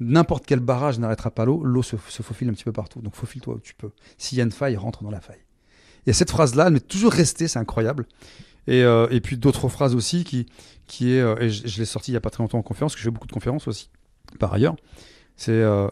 [0.00, 1.62] n'importe quel barrage n'arrêtera pas l'eau.
[1.62, 3.00] L'eau se, se faufile un petit peu partout.
[3.00, 3.90] Donc faufile-toi où tu peux.
[4.18, 5.44] S'il y a une faille, rentre dans la faille.
[6.06, 8.06] Et cette phrase-là, elle m'est toujours restée, c'est incroyable.
[8.66, 10.46] Et, euh, et puis d'autres phrases aussi qui,
[10.86, 12.62] qui est, euh, et je, je l'ai sorti il y a pas très longtemps en
[12.62, 13.90] conférence, parce que je fais beaucoup de conférences aussi,
[14.38, 14.76] par ailleurs.
[15.36, 15.88] C'est euh,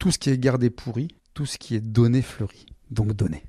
[0.00, 2.66] tout ce qui est gardé pourri, tout ce qui est donné fleuri.
[2.90, 3.44] Donc donnez.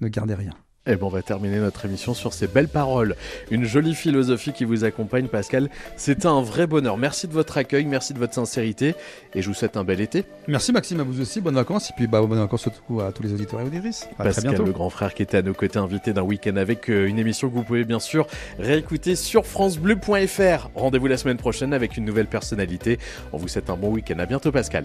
[0.00, 0.54] Ne gardez rien.
[0.86, 3.16] Et bon, on va terminer notre émission sur ces belles paroles.
[3.50, 5.68] Une jolie philosophie qui vous accompagne, Pascal.
[5.96, 6.96] C'était un vrai bonheur.
[6.96, 8.94] Merci de votre accueil, merci de votre sincérité,
[9.34, 10.24] et je vous souhaite un bel été.
[10.46, 11.40] Merci Maxime, à vous aussi.
[11.40, 11.90] Bonnes vacances.
[11.90, 14.04] Et puis bah, bonnes vacances surtout à tous les auditeurs et auditrices.
[14.04, 14.64] À très Pascal, bientôt.
[14.64, 17.48] le grand frère qui était à nos côtés, invité d'un week-end avec euh, une émission
[17.48, 18.28] que vous pouvez bien sûr
[18.60, 20.70] réécouter sur francebleu.fr.
[20.76, 23.00] Rendez-vous la semaine prochaine avec une nouvelle personnalité.
[23.32, 24.20] On vous souhaite un bon week-end.
[24.20, 24.84] À bientôt, Pascal.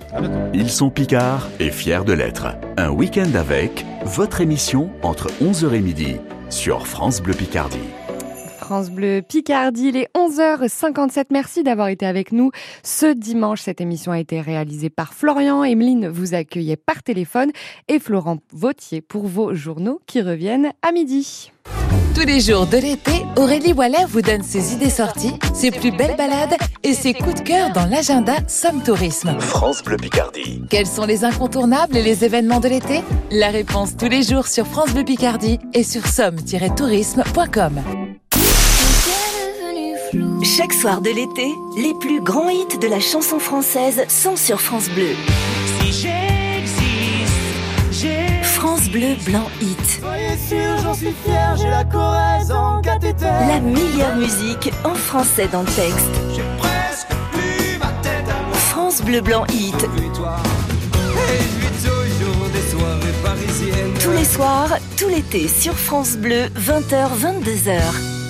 [0.56, 2.48] Ils sont Picards et fiers de l'être.
[2.78, 5.91] Un week-end avec votre émission entre 11h et midi
[6.50, 7.78] sur France Bleu Picardie.
[8.60, 11.26] France Bleu Picardie, il est 11h57.
[11.32, 12.52] Merci d'avoir été avec nous
[12.84, 13.62] ce dimanche.
[13.62, 15.64] Cette émission a été réalisée par Florian.
[15.64, 17.52] Emeline vous accueillait par téléphone
[17.88, 21.52] et Florent Vautier pour vos journaux qui reviennent à midi.
[22.14, 26.16] Tous les jours de l'été, Aurélie Wallet vous donne ses idées sorties, ses plus belles
[26.18, 29.40] balades et ses coups de cœur dans l'agenda Somme Tourisme.
[29.40, 30.62] France Bleu Picardie.
[30.70, 33.02] Quels sont les incontournables et les événements de l'été?
[33.32, 37.82] La réponse tous les jours sur France Bleu Picardie et sur somme-tourisme.com.
[40.44, 41.48] Chaque soir de l'été,
[41.78, 45.16] les plus grands hits de la chanson française sont sur France Bleu.
[45.82, 45.94] Si
[48.92, 50.02] Bleu Blanc Hit.
[50.02, 53.24] Soyez sûr, j'en suis fier, j'ai la Corrèze en cathéter.
[53.24, 56.10] La meilleure musique en français dans le texte.
[56.36, 58.54] J'ai presque plus ma tête à moi.
[58.54, 59.88] France Bleu Blanc Hit.
[64.04, 68.21] Tous les soirs, tout l'été sur France Bleu, 20h, 22h.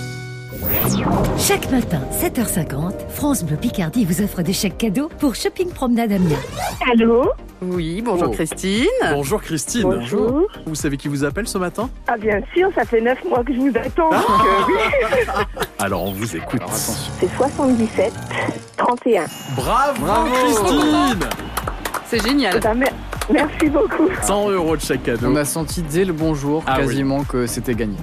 [1.39, 6.38] Chaque matin, 7h50, France Bleu Picardie vous offre des chèques cadeaux pour Shopping Promenade Amiens.
[6.91, 7.32] Allô
[7.62, 8.32] Oui, bonjour Oh.
[8.32, 8.86] Christine.
[9.12, 9.84] Bonjour Christine.
[9.84, 10.43] Bonjour.
[10.66, 13.53] Vous savez qui vous appelle ce matin Ah bien sûr, ça fait 9 mois que
[13.53, 14.09] je vous attends.
[14.12, 15.64] donc, euh, oui.
[15.80, 16.62] Alors on vous écoute.
[16.70, 18.14] C'est 77
[18.78, 19.26] 31.
[19.55, 21.20] Bravo, Christine
[22.05, 22.59] C'est génial.
[23.30, 24.09] Mer- merci beaucoup.
[24.24, 25.28] 100 euros de chaque cadeau.
[25.32, 26.88] On a senti dès le bonjour Ah oui.
[26.88, 27.97] quasiment que c'était gagné.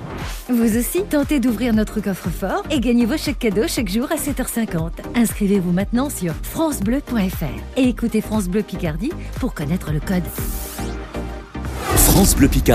[0.48, 4.90] Vous aussi, tentez d'ouvrir notre coffre-fort et gagnez vos chèques cadeaux chaque jour à 7h50.
[5.14, 10.22] Inscrivez-vous maintenant sur francebleu.fr et écoutez France Bleu Picardie pour connaître le code.
[11.96, 12.64] France Bleu Picardie.